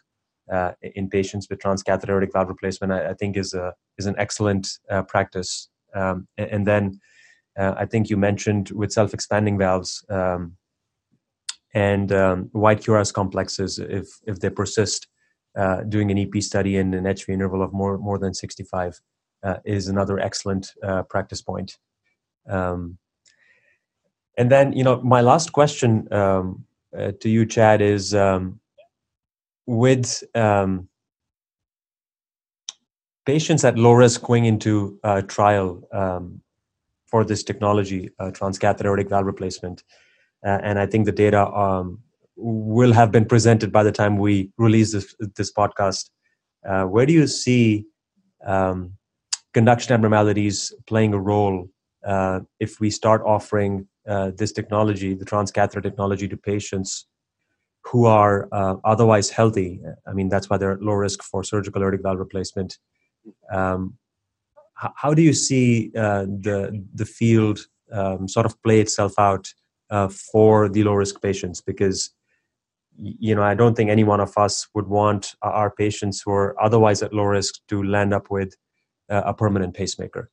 uh, 0.52 0.72
in 0.82 1.08
patients 1.08 1.48
with 1.48 1.58
transcatheter 1.58 2.10
aortic 2.10 2.32
valve 2.32 2.48
replacement. 2.48 2.92
I, 2.92 3.10
I, 3.10 3.14
think 3.14 3.36
is 3.36 3.54
a 3.54 3.74
is 3.98 4.06
an 4.06 4.14
excellent 4.18 4.68
uh, 4.90 5.02
practice. 5.02 5.68
Um, 5.94 6.28
and, 6.36 6.50
and, 6.50 6.66
then 6.66 7.00
I 7.56 7.84
think 7.84 8.08
you 8.08 8.16
mentioned 8.16 8.70
with 8.70 8.92
self 8.92 9.12
expanding 9.12 9.58
valves. 9.58 10.04
Um, 10.08 10.56
and 11.74 12.12
um, 12.12 12.50
wide 12.52 12.82
QRS 12.82 13.12
complexes 13.12 13.78
if 13.78 14.08
if 14.26 14.40
they 14.40 14.50
persist. 14.50 15.08
Uh, 15.54 15.82
doing 15.82 16.10
an 16.10 16.16
EP 16.16 16.42
study 16.42 16.78
in 16.78 16.94
an 16.94 17.04
HV 17.04 17.28
interval 17.28 17.62
of 17.62 17.74
more 17.74 17.98
more 17.98 18.18
than 18.18 18.32
65 18.32 18.98
uh, 19.42 19.56
is 19.64 19.88
another 19.88 20.18
excellent 20.18 20.72
uh, 20.82 21.02
practice 21.02 21.42
point. 21.42 21.78
Um, 22.48 22.98
and 24.38 24.50
then, 24.50 24.72
you 24.72 24.84
know, 24.84 25.00
my 25.02 25.20
last 25.20 25.52
question 25.52 26.10
um, 26.12 26.64
uh, 26.98 27.12
to 27.20 27.28
you, 27.28 27.46
Chad, 27.46 27.80
is 27.80 28.14
um, 28.14 28.60
with 29.66 30.22
um, 30.34 30.88
patients 33.26 33.64
at 33.64 33.78
low 33.78 33.92
risk 33.92 34.22
going 34.22 34.44
into 34.44 34.98
a 35.04 35.22
trial, 35.22 35.82
um, 35.92 36.42
for 37.12 37.24
this 37.24 37.44
technology, 37.44 38.10
uh, 38.18 38.30
transcatheter 38.30 39.08
valve 39.08 39.26
replacement. 39.26 39.84
Uh, 40.44 40.58
and 40.62 40.78
I 40.78 40.86
think 40.86 41.04
the 41.04 41.12
data 41.12 41.46
um, 41.46 42.00
will 42.36 42.92
have 42.92 43.12
been 43.12 43.26
presented 43.26 43.70
by 43.70 43.82
the 43.82 43.92
time 43.92 44.16
we 44.16 44.50
release 44.56 44.92
this, 44.92 45.14
this 45.36 45.52
podcast. 45.52 46.08
Uh, 46.66 46.84
where 46.84 47.04
do 47.04 47.12
you 47.12 47.26
see 47.26 47.84
um, 48.46 48.94
conduction 49.52 49.92
abnormalities 49.92 50.72
playing 50.86 51.12
a 51.12 51.20
role 51.20 51.68
uh, 52.04 52.40
if 52.58 52.80
we 52.80 52.90
start 52.90 53.22
offering 53.26 53.86
uh, 54.08 54.32
this 54.36 54.52
technology, 54.52 55.14
the 55.14 55.24
transcatheter 55.24 55.82
technology, 55.82 56.28
to 56.28 56.36
patients 56.36 57.06
who 57.84 58.06
are 58.06 58.48
uh, 58.52 58.76
otherwise 58.84 59.30
healthy? 59.30 59.80
I 60.06 60.12
mean, 60.12 60.28
that's 60.28 60.48
why 60.48 60.56
they're 60.56 60.72
at 60.72 60.82
low 60.82 60.94
risk 60.94 61.22
for 61.22 61.44
surgical 61.44 61.82
aortic 61.82 62.02
valve 62.02 62.18
replacement. 62.18 62.78
Um, 63.52 63.98
how 64.74 65.14
do 65.14 65.22
you 65.22 65.32
see 65.32 65.92
uh, 65.96 66.24
the 66.24 66.84
the 66.94 67.04
field 67.06 67.66
um, 67.92 68.26
sort 68.26 68.46
of 68.46 68.60
play 68.62 68.80
itself 68.80 69.12
out 69.18 69.52
uh, 69.90 70.08
for 70.08 70.68
the 70.68 70.82
low 70.82 70.94
risk 70.94 71.22
patients? 71.22 71.60
Because 71.60 72.10
you 72.98 73.34
know, 73.34 73.42
I 73.42 73.54
don't 73.54 73.74
think 73.74 73.90
any 73.90 74.04
one 74.04 74.20
of 74.20 74.36
us 74.36 74.68
would 74.74 74.86
want 74.86 75.34
our 75.42 75.70
patients 75.70 76.22
who 76.24 76.32
are 76.32 76.60
otherwise 76.62 77.02
at 77.02 77.12
low 77.12 77.24
risk 77.24 77.54
to 77.68 77.82
land 77.82 78.12
up 78.12 78.30
with 78.30 78.54
uh, 79.08 79.22
a 79.24 79.34
permanent 79.34 79.74
pacemaker. 79.74 80.30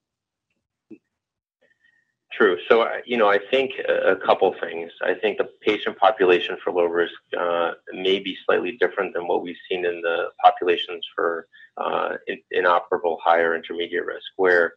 True. 2.32 2.58
So, 2.70 2.82
uh, 2.84 2.98
you 3.06 3.18
know, 3.18 3.28
I 3.28 3.40
think 3.50 3.72
a, 3.88 4.16
couple 4.16 4.54
things. 4.62 4.92
I 5.02 5.16
think 5.16 5.40
the 5.40 5.50
patient 5.62 5.98
population 5.98 6.58
for 6.64 6.72
low 6.72 6.86
risk 6.86 7.16
uh, 7.38 7.72
may 7.92 8.20
be 8.20 8.38
slightly 8.46 8.78
different 8.80 9.16
than 9.16 9.28
what 9.28 9.42
we've 9.42 9.58
seen 9.68 9.84
in 9.84 10.02
the 10.02 10.30
populations 10.44 11.04
for 11.16 11.48
uh, 11.78 12.18
inoperable 12.52 13.18
higher 13.24 13.56
intermediate 13.56 14.06
risk, 14.06 14.28
where 14.36 14.74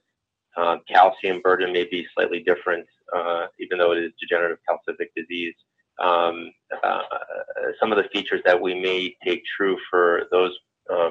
uh, 0.57 0.79
calcium 0.89 1.43
burden 1.43 1.73
may 1.73 1.85
be 1.85 2.07
slightly 2.15 2.43
different, 2.43 2.87
uh, 3.15 3.47
even 3.61 3.79
though 3.79 3.93
it 3.93 3.99
is 3.99 4.13
degenerative 4.19 4.59
calcific 4.69 5.09
disease. 5.15 5.55
Um, 6.03 6.53
uh, 6.83 7.03
some 7.79 7.93
of 7.93 7.99
the 7.99 8.09
features 8.15 8.41
that 8.47 8.61
we 8.61 8.75
may 8.75 9.15
take 9.25 9.43
true 9.57 9.77
for 9.91 10.23
those 10.31 10.57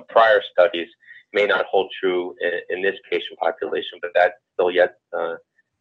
prior 0.10 0.42
studies 0.52 0.88
may 1.34 1.46
not 1.46 1.66
hold 1.66 1.92
true 2.00 2.36
in, 2.42 2.78
in, 2.78 2.82
this 2.82 2.96
patient 3.10 3.40
population, 3.40 4.00
but 4.02 4.12
that's 4.14 4.34
still 4.54 4.70
yet 4.72 4.96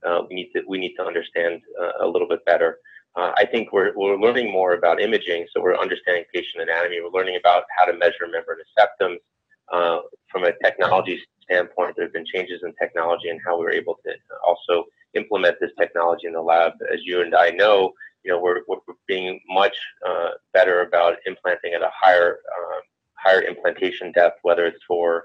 uh, 0.07 0.23
we 0.29 0.35
need 0.35 0.51
to 0.55 0.63
we 0.67 0.79
need 0.79 0.95
to 0.97 1.05
understand 1.05 1.61
uh, 1.81 2.05
a 2.05 2.07
little 2.07 2.29
bit 2.29 2.45
better. 2.45 2.79
Uh, 3.17 3.33
I 3.37 3.45
think 3.45 3.73
we're 3.73 3.93
we're 3.97 4.17
learning 4.17 4.53
more 4.53 4.75
about 4.75 5.01
imaging, 5.01 5.47
so 5.53 5.61
we're 5.61 5.77
understanding 5.77 6.25
patient 6.33 6.63
anatomy. 6.63 7.01
We're 7.01 7.19
learning 7.19 7.37
about 7.37 7.65
how 7.77 7.85
to 7.87 7.97
measure 7.97 8.27
membranous 8.31 8.69
septum 8.79 9.19
uh, 9.73 9.99
from 10.31 10.45
a 10.45 10.53
technology 10.65 11.21
standpoint. 11.43 11.97
There 11.97 12.05
have 12.07 12.13
been 12.13 12.27
changes 12.27 12.63
in 12.63 12.73
technology 12.81 13.29
and 13.29 13.41
how 13.45 13.59
we're 13.59 13.73
able 13.73 13.99
to 14.07 14.13
also 14.47 14.85
implement 15.15 15.57
this 15.61 15.73
technology 15.79 16.29
in 16.29 16.35
the 16.35 16.41
lab. 16.41 16.73
As 16.93 17.01
you 17.05 17.23
and 17.23 17.35
I 17.35 17.51
know, 17.51 17.93
you 18.23 18.31
know 18.31 18.41
we're, 18.41 18.61
we're 18.69 18.79
being 19.07 19.41
much 19.49 19.77
uh, 20.07 20.31
better 20.55 20.83
about 20.83 21.17
implanting 21.27 21.75
at 21.75 21.83
a 21.83 21.91
higher 21.93 22.39
um, 22.57 22.81
higher 23.15 23.43
implantation 23.43 24.13
depth, 24.13 24.39
whether 24.43 24.65
it's 24.67 24.83
for 24.87 25.25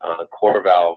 uh, 0.00 0.24
CoreValve 0.42 0.96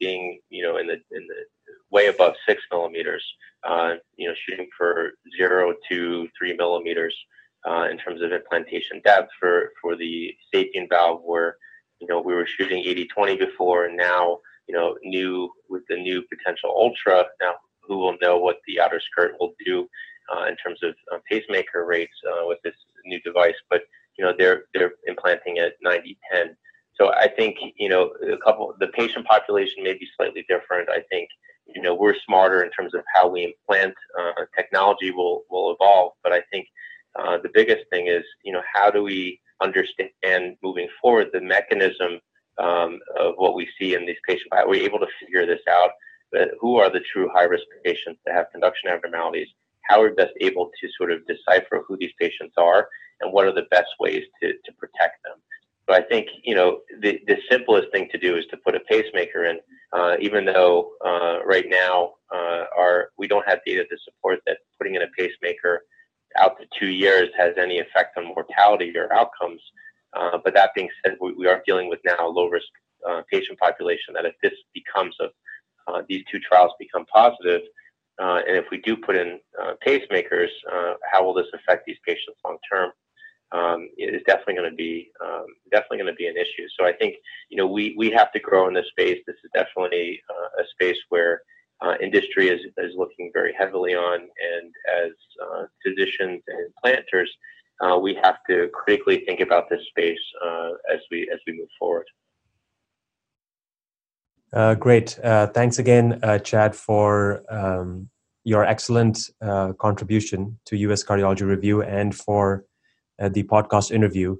being 0.00 0.40
you 0.48 0.62
know 0.62 0.78
in 0.78 0.86
the 0.86 0.94
in 0.94 1.26
the 1.28 1.44
way 1.90 2.06
above 2.06 2.34
six 2.46 2.62
millimeters, 2.70 3.24
uh, 3.68 3.94
you 4.16 4.28
know, 4.28 4.34
shooting 4.46 4.68
for 4.76 5.12
zero 5.36 5.74
to 5.88 6.28
three 6.38 6.54
millimeters 6.56 7.14
uh, 7.68 7.88
in 7.90 7.98
terms 7.98 8.20
of 8.22 8.32
implantation 8.32 9.00
depth 9.04 9.30
for, 9.40 9.72
for 9.80 9.96
the 9.96 10.34
SAPIEN 10.52 10.86
valve 10.88 11.22
where, 11.24 11.56
you 12.00 12.06
know, 12.06 12.20
we 12.20 12.34
were 12.34 12.46
shooting 12.46 12.84
80-20 12.84 13.38
before 13.38 13.86
and 13.86 13.96
now, 13.96 14.38
you 14.68 14.74
know, 14.74 14.96
new 15.02 15.50
with 15.68 15.82
the 15.88 15.96
new 15.96 16.22
potential 16.22 16.70
ultra, 16.70 17.24
now 17.40 17.54
who 17.86 17.98
will 17.98 18.16
know 18.20 18.38
what 18.38 18.60
the 18.66 18.80
outer 18.80 19.00
skirt 19.00 19.34
will 19.38 19.54
do 19.64 19.88
uh, 20.34 20.44
in 20.44 20.56
terms 20.56 20.78
of 20.82 20.94
uh, 21.12 21.18
pacemaker 21.30 21.84
rates 21.84 22.14
uh, 22.26 22.46
with 22.46 22.58
this 22.64 22.74
new 23.04 23.20
device, 23.20 23.54
but, 23.70 23.82
you 24.18 24.24
know, 24.24 24.32
they're, 24.38 24.64
they're 24.74 24.92
implanting 25.06 25.58
at 25.58 25.74
90-10. 25.84 26.54
So 26.96 27.12
I 27.12 27.28
think, 27.28 27.56
you 27.76 27.88
know, 27.88 28.10
a 28.32 28.36
couple, 28.38 28.74
the 28.78 28.86
patient 28.88 29.26
population 29.26 29.82
may 29.82 29.94
be 29.94 30.06
slightly 30.16 30.44
different. 30.48 30.88
I 30.88 31.00
think, 31.10 31.28
you 31.66 31.82
know 31.82 31.94
we're 31.94 32.14
smarter 32.26 32.62
in 32.62 32.70
terms 32.70 32.94
of 32.94 33.02
how 33.14 33.28
we 33.28 33.44
implant 33.44 33.94
uh, 34.18 34.44
technology 34.56 35.10
will 35.10 35.44
will 35.50 35.72
evolve. 35.74 36.12
But 36.22 36.32
i 36.32 36.42
think 36.50 36.66
uh, 37.18 37.38
the 37.42 37.50
biggest 37.52 37.84
thing 37.90 38.08
is 38.08 38.24
you 38.44 38.52
know 38.52 38.62
how 38.72 38.90
do 38.90 39.02
we 39.02 39.40
understand 39.62 40.56
moving 40.62 40.88
forward 41.00 41.28
the 41.32 41.40
mechanism 41.40 42.20
um, 42.58 43.00
of 43.18 43.34
what 43.36 43.54
we 43.54 43.68
see 43.78 43.94
in 43.94 44.06
these 44.06 44.16
patients? 44.26 44.48
Are 44.52 44.68
we 44.68 44.80
able 44.80 44.98
to 45.00 45.06
figure 45.20 45.46
this 45.46 45.60
out? 45.68 45.90
But 46.32 46.50
who 46.60 46.76
are 46.76 46.90
the 46.90 47.00
true 47.12 47.30
high 47.32 47.44
risk 47.44 47.64
patients 47.84 48.20
that 48.26 48.34
have 48.34 48.50
conduction 48.52 48.90
abnormalities? 48.90 49.48
How 49.82 50.02
are 50.02 50.08
we 50.08 50.14
best 50.14 50.32
able 50.40 50.70
to 50.80 50.88
sort 50.96 51.12
of 51.12 51.20
decipher 51.26 51.84
who 51.86 51.96
these 51.96 52.12
patients 52.18 52.54
are? 52.56 52.88
And 53.20 53.32
what 53.32 53.46
are 53.46 53.54
the 53.54 53.66
best 53.70 53.90
ways 54.00 54.24
to, 54.42 54.52
to 54.52 54.72
protect 54.78 55.22
them? 55.24 55.38
But 55.86 56.02
I 56.02 56.08
think 56.08 56.28
you 56.42 56.54
know 56.54 56.80
the 57.00 57.20
the 57.26 57.36
simplest 57.50 57.88
thing 57.92 58.08
to 58.10 58.18
do 58.18 58.36
is 58.36 58.46
to 58.46 58.56
put 58.56 58.74
a 58.74 58.80
pacemaker 58.80 59.44
in, 59.44 59.60
uh, 59.94 60.16
even 60.20 60.44
though 60.44 60.90
uh, 61.06 61.38
right 61.46 61.66
now 61.68 62.14
uh, 62.34 62.64
our 62.76 63.10
we 63.16 63.28
don't 63.28 63.48
have 63.48 63.60
data 63.64 63.84
to 63.84 63.96
support 64.04 64.40
that 64.46 64.58
putting 64.76 64.96
in 64.96 65.02
a 65.02 65.06
pacemaker 65.16 65.84
out 66.36 66.58
to 66.58 66.66
two 66.78 66.88
years 66.88 67.28
has 67.36 67.54
any 67.56 67.78
effect 67.78 68.18
on 68.18 68.26
mortality 68.26 68.92
or 68.96 69.12
outcomes. 69.12 69.62
Uh, 70.16 70.38
but 70.44 70.52
that 70.52 70.70
being 70.74 70.88
said, 71.04 71.16
we, 71.20 71.32
we, 71.34 71.46
are 71.46 71.62
dealing 71.64 71.88
with 71.88 72.00
now 72.04 72.26
a 72.26 72.28
low 72.28 72.48
risk 72.48 72.66
uh, 73.08 73.22
patient 73.30 73.58
population. 73.58 74.14
That 74.14 74.24
if 74.24 74.34
this 74.42 74.52
becomes 74.74 75.16
a 75.20 75.28
these 76.08 76.24
two 76.30 76.40
trials 76.40 76.72
become 76.78 77.04
positive, 77.06 77.60
and 78.18 78.56
if 78.56 78.64
we 78.72 78.78
do 78.78 78.96
put 78.96 79.14
in 79.14 79.38
pacemakers, 79.86 80.48
how 81.12 81.24
will 81.24 81.34
this 81.34 81.46
affect 81.54 81.84
these 81.86 81.98
patients 82.04 82.38
long 82.44 82.58
term? 82.70 82.90
Um, 83.52 83.88
is 83.98 84.22
definitely 84.26 84.54
going 84.54 84.70
to 84.70 84.76
be 84.76 85.10
um, 85.24 85.46
definitely 85.70 85.98
going 85.98 86.12
to 86.12 86.16
be 86.16 86.26
an 86.26 86.36
issue. 86.36 86.66
So 86.78 86.86
I 86.86 86.92
think 86.92 87.16
you 87.48 87.56
know 87.56 87.66
we 87.66 87.94
we 87.96 88.10
have 88.10 88.32
to 88.32 88.40
grow 88.40 88.68
in 88.68 88.74
this 88.74 88.88
space. 88.88 89.20
This 89.26 89.36
is 89.44 89.50
definitely 89.54 90.20
uh, 90.30 90.62
a 90.62 90.66
space 90.72 90.98
where 91.08 91.42
uh, 91.80 91.94
industry 92.00 92.48
is, 92.48 92.60
is 92.78 92.92
looking 92.96 93.30
very 93.32 93.52
heavily 93.56 93.94
on, 93.94 94.20
and 94.20 94.72
as 95.04 95.12
uh, 95.42 95.64
physicians 95.84 96.42
and 96.46 96.72
planters, 96.82 97.30
uh, 97.80 97.98
we 97.98 98.14
have 98.22 98.36
to 98.48 98.68
critically 98.72 99.24
think 99.26 99.40
about 99.40 99.68
this 99.68 99.80
space 99.88 100.18
uh, 100.44 100.70
as 100.92 101.00
we 101.10 101.28
as 101.32 101.38
we 101.46 101.52
move 101.58 101.68
forward. 101.78 102.06
Uh, 104.52 104.74
great. 104.74 105.18
thanks 105.52 105.80
again, 105.80 106.20
Chad, 106.44 106.76
for 106.76 107.42
um, 107.50 108.08
your 108.44 108.64
excellent 108.64 109.30
contribution 109.78 110.58
to 110.66 110.76
U.S. 110.76 111.02
Cardiology 111.02 111.42
Review 111.42 111.82
and 111.82 112.14
for 112.14 112.64
uh, 113.20 113.28
the 113.28 113.42
podcast 113.44 113.90
interview. 113.90 114.36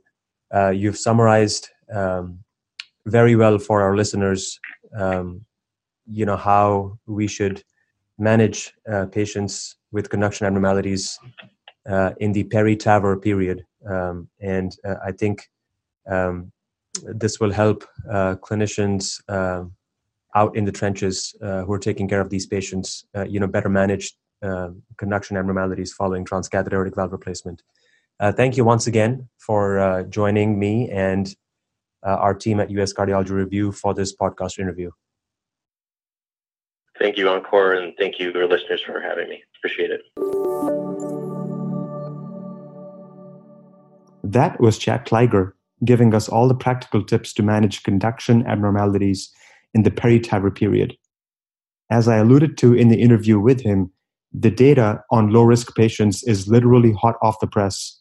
Uh, 0.54 0.70
you've 0.70 0.98
summarized 0.98 1.68
um, 1.92 2.38
very 3.06 3.36
well 3.36 3.58
for 3.58 3.82
our 3.82 3.96
listeners, 3.96 4.58
um, 4.96 5.44
you 6.06 6.24
know, 6.26 6.36
how 6.36 6.98
we 7.06 7.26
should 7.26 7.62
manage 8.18 8.72
uh, 8.90 9.06
patients 9.06 9.76
with 9.92 10.10
conduction 10.10 10.46
abnormalities 10.46 11.18
uh, 11.88 12.12
in 12.18 12.32
the 12.32 12.44
peri-TAVR 12.44 13.20
period. 13.20 13.64
Um, 13.88 14.28
and 14.40 14.74
uh, 14.84 14.96
I 15.04 15.12
think 15.12 15.48
um, 16.10 16.52
this 17.02 17.40
will 17.40 17.52
help 17.52 17.84
uh, 18.10 18.36
clinicians 18.36 19.20
um, 19.28 19.74
out 20.34 20.56
in 20.56 20.64
the 20.64 20.72
trenches 20.72 21.34
who 21.40 21.72
are 21.72 21.78
taking 21.78 22.08
care 22.08 22.20
of 22.20 22.28
these 22.28 22.46
patients, 22.46 23.04
you 23.28 23.38
know, 23.38 23.46
better 23.46 23.68
manage 23.68 24.16
conduction 24.96 25.36
abnormalities 25.36 25.92
following 25.92 26.24
transcatheter 26.24 26.72
aortic 26.72 26.96
valve 26.96 27.12
replacement. 27.12 27.62
Uh, 28.20 28.32
thank 28.32 28.56
you 28.56 28.64
once 28.64 28.86
again 28.86 29.28
for 29.38 29.78
uh, 29.78 30.02
joining 30.04 30.58
me 30.58 30.88
and 30.90 31.34
uh, 32.06 32.10
our 32.10 32.34
team 32.34 32.60
at 32.60 32.70
US 32.70 32.92
Cardiology 32.92 33.30
Review 33.30 33.72
for 33.72 33.92
this 33.92 34.14
podcast 34.14 34.58
interview. 34.58 34.90
Thank 36.98 37.16
you, 37.16 37.26
Ankur, 37.26 37.76
and 37.76 37.92
thank 37.98 38.20
you, 38.20 38.32
your 38.32 38.46
listeners, 38.46 38.80
for 38.86 39.00
having 39.00 39.28
me. 39.28 39.42
Appreciate 39.58 39.90
it. 39.90 40.02
That 44.22 44.60
was 44.60 44.78
Chad 44.78 45.04
Kliger 45.06 45.52
giving 45.84 46.14
us 46.14 46.28
all 46.28 46.46
the 46.46 46.54
practical 46.54 47.02
tips 47.02 47.32
to 47.34 47.42
manage 47.42 47.82
conduction 47.82 48.46
abnormalities 48.46 49.30
in 49.74 49.82
the 49.82 49.90
peri-TAVR 49.90 50.54
period. 50.54 50.96
As 51.90 52.06
I 52.06 52.16
alluded 52.16 52.56
to 52.58 52.74
in 52.74 52.88
the 52.88 53.00
interview 53.00 53.40
with 53.40 53.60
him, 53.60 53.90
the 54.32 54.50
data 54.50 55.02
on 55.10 55.30
low 55.30 55.42
risk 55.42 55.74
patients 55.74 56.22
is 56.22 56.48
literally 56.48 56.92
hot 56.92 57.16
off 57.22 57.40
the 57.40 57.46
press 57.46 58.00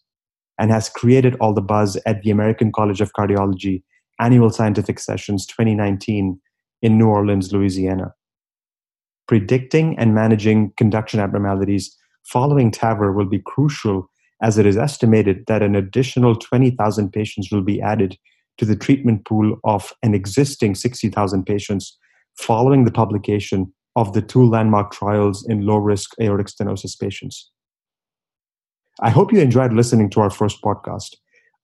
and 0.59 0.71
has 0.71 0.89
created 0.89 1.35
all 1.39 1.53
the 1.53 1.61
buzz 1.61 1.97
at 2.05 2.21
the 2.21 2.31
American 2.31 2.71
College 2.71 3.01
of 3.01 3.13
Cardiology 3.13 3.83
annual 4.19 4.49
scientific 4.49 4.99
sessions 4.99 5.45
2019 5.47 6.39
in 6.81 6.97
New 6.97 7.07
Orleans, 7.07 7.51
Louisiana. 7.51 8.13
Predicting 9.27 9.97
and 9.97 10.13
managing 10.13 10.73
conduction 10.77 11.19
abnormalities 11.19 11.95
following 12.23 12.71
TAVR 12.71 13.15
will 13.15 13.25
be 13.25 13.41
crucial 13.45 14.09
as 14.41 14.57
it 14.57 14.65
is 14.65 14.77
estimated 14.77 15.45
that 15.47 15.63
an 15.63 15.75
additional 15.75 16.35
20,000 16.35 17.11
patients 17.11 17.49
will 17.51 17.61
be 17.61 17.81
added 17.81 18.17
to 18.57 18.65
the 18.65 18.75
treatment 18.75 19.25
pool 19.25 19.57
of 19.63 19.93
an 20.03 20.13
existing 20.13 20.75
60,000 20.75 21.45
patients 21.45 21.97
following 22.37 22.83
the 22.83 22.91
publication 22.91 23.73
of 23.95 24.13
the 24.13 24.21
two 24.21 24.43
landmark 24.43 24.91
trials 24.91 25.47
in 25.47 25.65
low 25.65 25.77
risk 25.77 26.11
aortic 26.21 26.47
stenosis 26.47 26.99
patients. 26.99 27.51
I 29.01 29.09
hope 29.09 29.33
you 29.33 29.39
enjoyed 29.39 29.73
listening 29.73 30.09
to 30.11 30.21
our 30.21 30.29
first 30.29 30.61
podcast. 30.61 31.15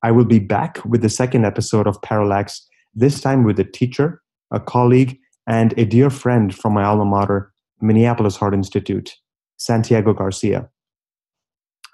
I 0.02 0.12
will 0.12 0.26
be 0.26 0.40
back 0.40 0.84
with 0.86 1.02
the 1.02 1.10
second 1.10 1.46
episode 1.46 1.88
of 1.88 2.02
Parallax, 2.02 2.68
this 2.96 3.22
time 3.22 3.44
with 3.44 3.60
a 3.60 3.64
teacher, 3.64 4.22
a 4.52 4.60
colleague, 4.60 5.20
and 5.46 5.78
a 5.78 5.86
dear 5.86 6.10
friend 6.10 6.56
from 6.56 6.74
my 6.74 6.84
alma 6.84 7.06
mater, 7.06 7.54
Minneapolis 7.82 8.36
Heart 8.36 8.54
Institute, 8.54 9.16
Santiago 9.58 10.14
Garcia. 10.14 10.70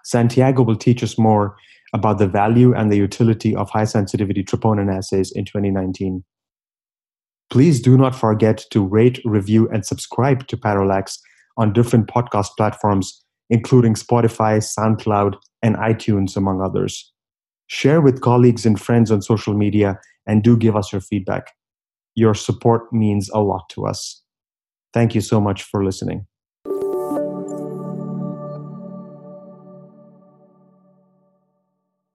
Santiago 0.04 0.62
will 0.62 0.76
teach 0.76 1.04
us 1.04 1.18
more 1.18 1.58
about 1.94 2.18
the 2.18 2.28
value 2.28 2.74
and 2.74 2.92
the 2.92 2.98
utility 2.98 3.56
of 3.56 3.70
high 3.70 3.86
sensitivity 3.86 4.44
troponin 4.44 4.96
assays 4.96 5.32
in 5.32 5.46
2019. 5.46 6.24
Please 7.50 7.82
do 7.82 7.98
not 7.98 8.16
forget 8.16 8.66
to 8.72 8.86
rate, 8.86 9.20
review, 9.26 9.70
and 9.70 9.86
subscribe 9.86 10.48
to 10.48 10.58
Parallax 10.58 11.20
on 11.58 11.74
different 11.74 12.08
podcast 12.08 12.50
platforms, 12.58 13.24
including 13.50 13.94
Spotify, 13.94 14.58
SoundCloud, 14.60 15.36
and 15.62 15.76
iTunes, 15.76 16.36
among 16.36 16.62
others. 16.62 17.12
Share 17.68 18.02
with 18.02 18.22
colleagues 18.22 18.66
and 18.66 18.80
friends 18.80 19.12
on 19.12 19.22
social 19.22 19.54
media, 19.54 20.00
and 20.28 20.44
do 20.44 20.58
give 20.58 20.76
us 20.76 20.92
your 20.92 21.02
feedback. 21.02 21.52
Your 22.16 22.34
support 22.34 22.92
means 22.94 23.30
a 23.30 23.40
lot 23.40 23.70
to 23.70 23.86
us. 23.86 24.22
Thank 24.94 25.16
you 25.16 25.22
so 25.22 25.42
much 25.42 25.64
for 25.64 25.84
listening. 25.84 26.26